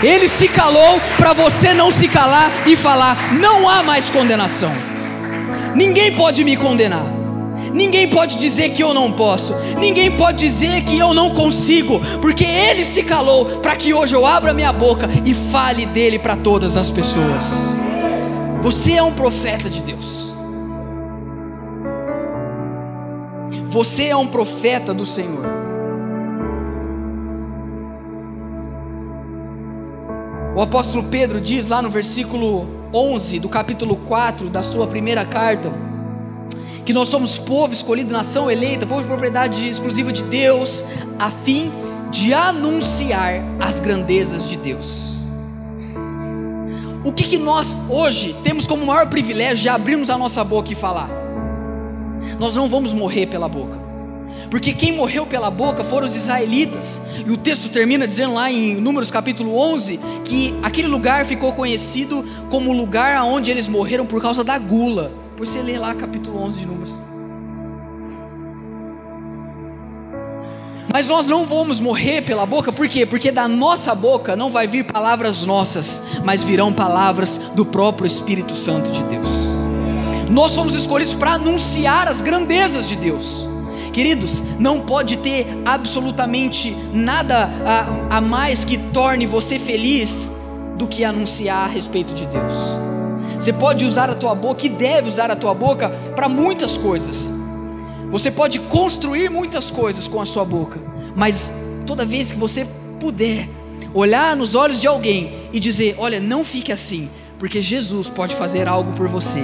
Ele 0.03 0.27
se 0.27 0.47
calou 0.47 0.99
para 1.15 1.31
você 1.31 1.73
não 1.73 1.91
se 1.91 2.07
calar 2.07 2.51
e 2.67 2.75
falar: 2.75 3.33
não 3.39 3.69
há 3.69 3.81
mais 3.83 4.09
condenação. 4.09 4.71
Ninguém 5.75 6.13
pode 6.13 6.43
me 6.43 6.57
condenar. 6.57 7.05
Ninguém 7.73 8.09
pode 8.09 8.37
dizer 8.37 8.69
que 8.69 8.83
eu 8.83 8.93
não 8.93 9.11
posso. 9.11 9.55
Ninguém 9.79 10.11
pode 10.11 10.39
dizer 10.39 10.81
que 10.81 10.97
eu 10.97 11.13
não 11.13 11.29
consigo, 11.29 12.01
porque 12.19 12.43
ele 12.43 12.83
se 12.83 13.03
calou 13.03 13.45
para 13.45 13.75
que 13.75 13.93
hoje 13.93 14.13
eu 14.15 14.25
abra 14.25 14.53
minha 14.53 14.73
boca 14.73 15.07
e 15.23 15.33
fale 15.33 15.85
dele 15.85 16.19
para 16.19 16.35
todas 16.35 16.75
as 16.75 16.91
pessoas. 16.91 17.79
Você 18.61 18.93
é 18.93 19.01
um 19.01 19.11
profeta 19.11 19.67
de 19.67 19.81
Deus. 19.81 20.35
Você 23.65 24.05
é 24.05 24.15
um 24.15 24.27
profeta 24.27 24.93
do 24.93 25.03
Senhor. 25.03 25.43
O 30.55 30.61
apóstolo 30.61 31.05
Pedro 31.05 31.41
diz 31.41 31.65
lá 31.65 31.81
no 31.81 31.89
versículo 31.89 32.67
11 32.93 33.39
do 33.39 33.49
capítulo 33.49 33.95
4 33.95 34.47
da 34.47 34.61
sua 34.61 34.85
primeira 34.85 35.25
carta 35.25 35.71
que 36.85 36.93
nós 36.93 37.09
somos 37.09 37.39
povo 37.39 37.73
escolhido, 37.73 38.13
nação 38.13 38.49
eleita, 38.49 38.85
povo 38.85 39.01
de 39.01 39.07
propriedade 39.07 39.69
exclusiva 39.69 40.11
de 40.11 40.23
Deus, 40.23 40.83
a 41.17 41.31
fim 41.31 41.71
de 42.11 42.33
anunciar 42.33 43.41
as 43.59 43.79
grandezas 43.79 44.47
de 44.47 44.57
Deus. 44.57 45.20
O 47.03 47.11
que, 47.11 47.23
que 47.23 47.37
nós 47.37 47.79
hoje 47.89 48.35
temos 48.43 48.67
como 48.67 48.85
maior 48.85 49.09
privilégio 49.09 49.63
de 49.63 49.69
abrirmos 49.69 50.11
a 50.11 50.17
nossa 50.17 50.43
boca 50.43 50.71
e 50.71 50.75
falar? 50.75 51.09
Nós 52.39 52.55
não 52.55 52.69
vamos 52.69 52.93
morrer 52.93 53.25
pela 53.25 53.49
boca, 53.49 53.75
porque 54.51 54.71
quem 54.71 54.95
morreu 54.95 55.25
pela 55.25 55.49
boca 55.49 55.83
foram 55.83 56.05
os 56.05 56.15
israelitas, 56.15 57.01
e 57.25 57.31
o 57.31 57.37
texto 57.37 57.69
termina 57.69 58.07
dizendo 58.07 58.35
lá 58.35 58.51
em 58.51 58.79
Números 58.79 59.09
capítulo 59.09 59.57
11 59.57 59.99
que 60.23 60.53
aquele 60.61 60.87
lugar 60.87 61.25
ficou 61.25 61.53
conhecido 61.53 62.23
como 62.51 62.69
o 62.69 62.77
lugar 62.77 63.23
onde 63.23 63.49
eles 63.49 63.67
morreram 63.67 64.05
por 64.05 64.21
causa 64.21 64.43
da 64.43 64.59
gula. 64.59 65.11
Depois 65.31 65.49
você 65.49 65.61
lê 65.63 65.79
lá 65.79 65.95
capítulo 65.95 66.39
11 66.39 66.59
de 66.59 66.65
Números. 66.67 67.10
Mas 70.93 71.07
nós 71.07 71.27
não 71.27 71.45
vamos 71.45 71.79
morrer 71.79 72.21
pela 72.21 72.45
boca, 72.45 72.71
por 72.71 72.87
quê? 72.87 73.05
Porque 73.05 73.31
da 73.31 73.47
nossa 73.47 73.95
boca 73.95 74.35
não 74.35 74.51
vai 74.51 74.67
vir 74.67 74.83
palavras 74.83 75.45
nossas, 75.45 76.03
mas 76.23 76.43
virão 76.43 76.73
palavras 76.73 77.37
do 77.55 77.65
próprio 77.65 78.05
Espírito 78.05 78.53
Santo 78.53 78.91
de 78.91 79.03
Deus. 79.05 79.29
Nós 80.29 80.51
somos 80.51 80.75
escolhidos 80.75 81.13
para 81.13 81.33
anunciar 81.33 82.09
as 82.09 82.19
grandezas 82.19 82.89
de 82.89 82.97
Deus. 82.97 83.47
Queridos, 83.93 84.43
não 84.59 84.81
pode 84.81 85.17
ter 85.17 85.47
absolutamente 85.65 86.75
nada 86.93 87.49
a, 87.65 88.17
a 88.17 88.21
mais 88.21 88.63
que 88.63 88.77
torne 88.77 89.25
você 89.25 89.57
feliz 89.57 90.29
do 90.77 90.87
que 90.87 91.05
anunciar 91.05 91.65
a 91.65 91.67
respeito 91.67 92.13
de 92.13 92.25
Deus. 92.25 92.53
Você 93.35 93.53
pode 93.53 93.85
usar 93.85 94.09
a 94.09 94.15
tua 94.15 94.35
boca 94.35 94.65
e 94.65 94.69
deve 94.69 95.07
usar 95.07 95.31
a 95.31 95.35
tua 95.35 95.53
boca 95.53 95.89
para 96.15 96.27
muitas 96.29 96.77
coisas 96.77 97.40
você 98.11 98.29
pode 98.29 98.59
construir 98.59 99.29
muitas 99.29 99.71
coisas 99.71 100.07
com 100.07 100.19
a 100.19 100.25
sua 100.25 100.43
boca, 100.43 100.81
mas 101.15 101.51
toda 101.87 102.05
vez 102.05 102.31
que 102.31 102.37
você 102.37 102.67
puder 102.99 103.47
olhar 103.93 104.35
nos 104.35 104.53
olhos 104.53 104.81
de 104.81 104.85
alguém 104.85 105.33
e 105.53 105.59
dizer: 105.59 105.95
Olha, 105.97 106.19
não 106.19 106.43
fique 106.43 106.71
assim, 106.71 107.09
porque 107.39 107.61
Jesus 107.61 108.09
pode 108.09 108.35
fazer 108.35 108.67
algo 108.67 108.91
por 108.93 109.07
você. 109.07 109.43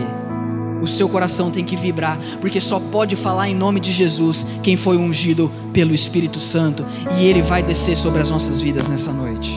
O 0.81 0.85
seu 0.85 1.09
coração 1.09 1.49
tem 1.49 1.65
que 1.65 1.75
vibrar, 1.75 2.19
porque 2.39 2.61
só 2.61 2.79
pode 2.79 3.15
falar 3.15 3.49
em 3.49 3.55
nome 3.55 3.79
de 3.79 3.91
Jesus 3.91 4.45
quem 4.61 4.77
foi 4.77 4.97
ungido 4.97 5.51
pelo 5.73 5.93
Espírito 5.93 6.39
Santo, 6.39 6.85
e 7.17 7.25
ele 7.25 7.41
vai 7.41 7.63
descer 7.63 7.97
sobre 7.97 8.21
as 8.21 8.29
nossas 8.29 8.61
vidas 8.61 8.87
nessa 8.87 9.11
noite. 9.11 9.51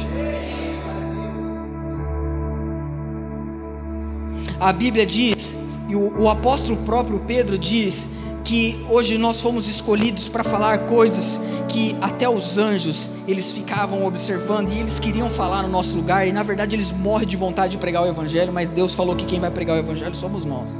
A 4.58 4.72
Bíblia 4.72 5.04
diz, 5.04 5.54
e 5.88 5.96
o, 5.96 6.22
o 6.22 6.28
apóstolo 6.28 6.78
próprio 6.84 7.18
Pedro 7.26 7.58
diz, 7.58 8.08
que 8.44 8.84
hoje 8.88 9.18
nós 9.18 9.40
fomos 9.40 9.68
escolhidos 9.68 10.28
para 10.28 10.42
falar 10.42 10.78
coisas 10.86 11.40
que 11.68 11.96
até 12.00 12.28
os 12.28 12.58
anjos 12.58 13.08
eles 13.26 13.52
ficavam 13.52 14.04
observando 14.04 14.72
e 14.72 14.78
eles 14.78 14.98
queriam 14.98 15.30
falar 15.30 15.62
no 15.62 15.68
nosso 15.68 15.96
lugar 15.96 16.26
e 16.26 16.32
na 16.32 16.42
verdade 16.42 16.74
eles 16.74 16.90
morrem 16.90 17.28
de 17.28 17.36
vontade 17.36 17.72
de 17.72 17.78
pregar 17.78 18.02
o 18.02 18.06
evangelho, 18.06 18.52
mas 18.52 18.70
Deus 18.70 18.94
falou 18.94 19.14
que 19.14 19.24
quem 19.24 19.38
vai 19.38 19.50
pregar 19.50 19.76
o 19.76 19.78
evangelho 19.78 20.14
somos 20.14 20.44
nós. 20.44 20.70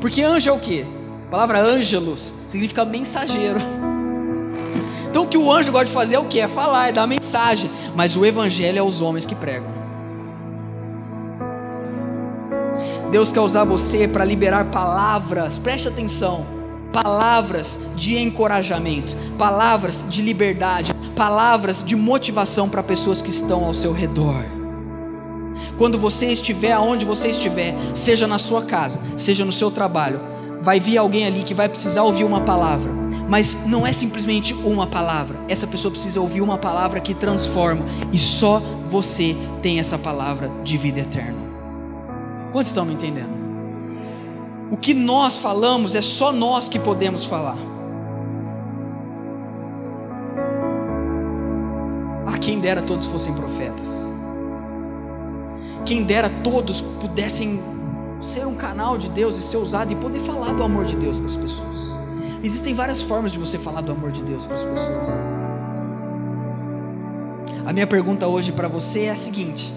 Porque 0.00 0.22
anjo 0.22 0.48
é 0.48 0.52
o 0.52 0.58
que? 0.58 0.86
A 1.26 1.30
palavra 1.30 1.60
ângelos 1.60 2.34
significa 2.46 2.84
mensageiro. 2.84 3.60
Então 5.10 5.24
o 5.24 5.26
que 5.26 5.38
o 5.38 5.50
anjo 5.50 5.72
gosta 5.72 5.86
de 5.86 5.92
fazer 5.92 6.16
é 6.16 6.18
o 6.18 6.26
que? 6.26 6.40
É 6.40 6.46
falar, 6.46 6.88
é 6.88 6.92
dar 6.92 7.06
mensagem. 7.06 7.70
Mas 7.94 8.16
o 8.16 8.24
evangelho 8.24 8.78
é 8.78 8.82
os 8.82 9.00
homens 9.00 9.24
que 9.26 9.34
pregam. 9.34 9.75
Deus 13.16 13.32
quer 13.32 13.40
usar 13.40 13.64
você 13.64 14.06
para 14.06 14.26
liberar 14.26 14.66
palavras, 14.66 15.56
preste 15.56 15.88
atenção, 15.88 16.44
palavras 16.92 17.80
de 17.94 18.18
encorajamento, 18.18 19.16
palavras 19.38 20.04
de 20.06 20.20
liberdade, 20.20 20.92
palavras 21.16 21.82
de 21.82 21.96
motivação 21.96 22.68
para 22.68 22.82
pessoas 22.82 23.22
que 23.22 23.30
estão 23.30 23.64
ao 23.64 23.72
seu 23.72 23.90
redor. 23.90 24.44
Quando 25.78 25.96
você 25.96 26.26
estiver 26.26 26.72
aonde 26.72 27.06
você 27.06 27.28
estiver, 27.28 27.74
seja 27.94 28.26
na 28.26 28.36
sua 28.36 28.64
casa, 28.66 29.00
seja 29.16 29.46
no 29.46 29.52
seu 29.52 29.70
trabalho, 29.70 30.20
vai 30.60 30.78
vir 30.78 30.98
alguém 30.98 31.24
ali 31.24 31.42
que 31.42 31.54
vai 31.54 31.70
precisar 31.70 32.02
ouvir 32.02 32.24
uma 32.24 32.42
palavra. 32.42 32.92
Mas 33.26 33.56
não 33.64 33.86
é 33.86 33.94
simplesmente 33.94 34.52
uma 34.52 34.86
palavra. 34.86 35.38
Essa 35.48 35.66
pessoa 35.66 35.90
precisa 35.90 36.20
ouvir 36.20 36.42
uma 36.42 36.58
palavra 36.58 37.00
que 37.00 37.14
transforma. 37.14 37.82
E 38.12 38.18
só 38.18 38.60
você 38.86 39.34
tem 39.62 39.78
essa 39.78 39.96
palavra 39.96 40.50
de 40.62 40.76
vida 40.76 41.00
eterna. 41.00 41.45
Quantos 42.56 42.70
estão 42.70 42.86
me 42.86 42.94
entendendo? 42.94 43.28
O 44.70 44.78
que 44.78 44.94
nós 44.94 45.36
falamos 45.36 45.94
é 45.94 46.00
só 46.00 46.32
nós 46.32 46.70
que 46.70 46.78
podemos 46.78 47.26
falar. 47.26 47.58
Ah, 52.26 52.38
quem 52.38 52.58
dera 52.58 52.80
todos 52.80 53.08
fossem 53.08 53.34
profetas. 53.34 54.10
Quem 55.84 56.04
dera 56.04 56.30
todos 56.42 56.80
pudessem 56.80 57.62
ser 58.22 58.46
um 58.46 58.54
canal 58.54 58.96
de 58.96 59.10
Deus 59.10 59.36
e 59.36 59.42
ser 59.42 59.58
usado 59.58 59.92
e 59.92 59.96
poder 59.96 60.20
falar 60.20 60.54
do 60.54 60.62
amor 60.62 60.86
de 60.86 60.96
Deus 60.96 61.18
para 61.18 61.28
as 61.28 61.36
pessoas. 61.36 61.94
Existem 62.42 62.72
várias 62.72 63.02
formas 63.02 63.32
de 63.32 63.38
você 63.38 63.58
falar 63.58 63.82
do 63.82 63.92
amor 63.92 64.10
de 64.12 64.22
Deus 64.22 64.46
para 64.46 64.54
as 64.54 64.64
pessoas. 64.64 65.08
A 67.66 67.72
minha 67.74 67.86
pergunta 67.86 68.26
hoje 68.26 68.50
para 68.50 68.66
você 68.66 69.02
é 69.02 69.10
a 69.10 69.14
seguinte: 69.14 69.74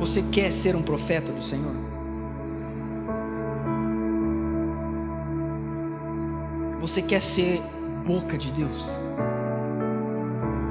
você 0.00 0.22
quer 0.22 0.50
ser 0.50 0.74
um 0.74 0.80
profeta 0.80 1.30
do 1.30 1.42
Senhor? 1.42 1.74
Você 6.80 7.02
quer 7.02 7.20
ser 7.20 7.60
boca 8.06 8.38
de 8.38 8.50
Deus? 8.50 8.96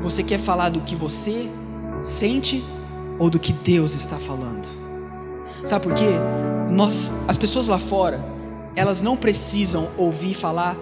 Você 0.02 0.24
quer 0.24 0.40
falar 0.40 0.70
do 0.70 0.82
que 0.82 0.96
você 0.96 1.48
sente 2.02 2.66
ou 3.20 3.30
do 3.30 3.38
que 3.38 3.54
Deus 3.54 3.94
está 3.94 4.18
falando. 4.18 4.68
Sabe 5.64 5.84
por 5.84 5.94
quê? 5.94 6.10
Nós, 6.72 7.14
as 7.28 7.38
pessoas 7.38 7.68
lá 7.68 7.78
fora, 7.78 8.20
elas 8.76 9.04
não 9.04 9.16
precisam 9.16 9.90
ouvir 9.96 10.34
falar 10.34 10.76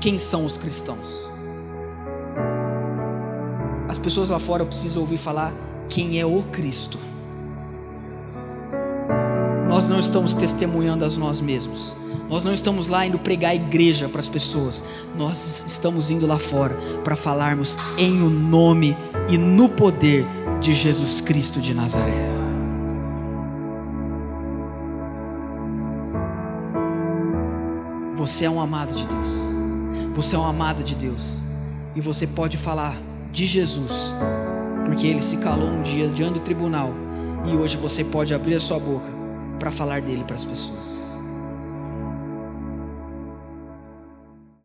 quem 0.00 0.18
são 0.18 0.44
os 0.44 0.56
cristãos. 0.56 1.30
As 3.88 3.96
pessoas 3.96 4.28
lá 4.28 4.40
fora 4.40 4.64
precisam 4.64 5.02
ouvir 5.02 5.18
falar 5.18 5.52
quem 5.88 6.18
é 6.18 6.26
o 6.26 6.42
Cristo. 6.50 6.98
Nós 9.80 9.88
não 9.88 9.98
estamos 9.98 10.34
testemunhando 10.34 11.06
a 11.06 11.08
nós 11.08 11.40
mesmos. 11.40 11.96
Nós 12.28 12.44
não 12.44 12.52
estamos 12.52 12.88
lá 12.88 13.06
indo 13.06 13.18
pregar 13.18 13.52
a 13.52 13.54
igreja 13.54 14.10
para 14.10 14.20
as 14.20 14.28
pessoas. 14.28 14.84
Nós 15.16 15.64
estamos 15.66 16.10
indo 16.10 16.26
lá 16.26 16.38
fora 16.38 16.76
para 17.02 17.16
falarmos 17.16 17.78
em 17.96 18.20
o 18.20 18.28
nome 18.28 18.94
e 19.26 19.38
no 19.38 19.70
poder 19.70 20.26
de 20.60 20.74
Jesus 20.74 21.22
Cristo 21.22 21.62
de 21.62 21.72
Nazaré. 21.72 22.12
Você 28.16 28.44
é 28.44 28.50
um 28.50 28.60
amado 28.60 28.94
de 28.94 29.06
Deus. 29.06 29.30
Você 30.14 30.36
é 30.36 30.38
um 30.38 30.46
amado 30.46 30.82
de 30.82 30.94
Deus. 30.94 31.42
E 31.96 32.02
você 32.02 32.26
pode 32.26 32.58
falar 32.58 33.00
de 33.32 33.46
Jesus, 33.46 34.14
porque 34.84 35.06
ele 35.06 35.22
se 35.22 35.38
calou 35.38 35.70
um 35.70 35.80
dia 35.80 36.06
diante 36.08 36.34
do 36.34 36.40
tribunal. 36.40 36.92
E 37.46 37.56
hoje 37.56 37.78
você 37.78 38.04
pode 38.04 38.34
abrir 38.34 38.56
a 38.56 38.60
sua 38.60 38.78
boca 38.78 39.19
para 39.60 39.70
falar 39.70 40.00
dele 40.00 40.24
para 40.24 40.34
as 40.34 40.44
pessoas. 40.44 41.09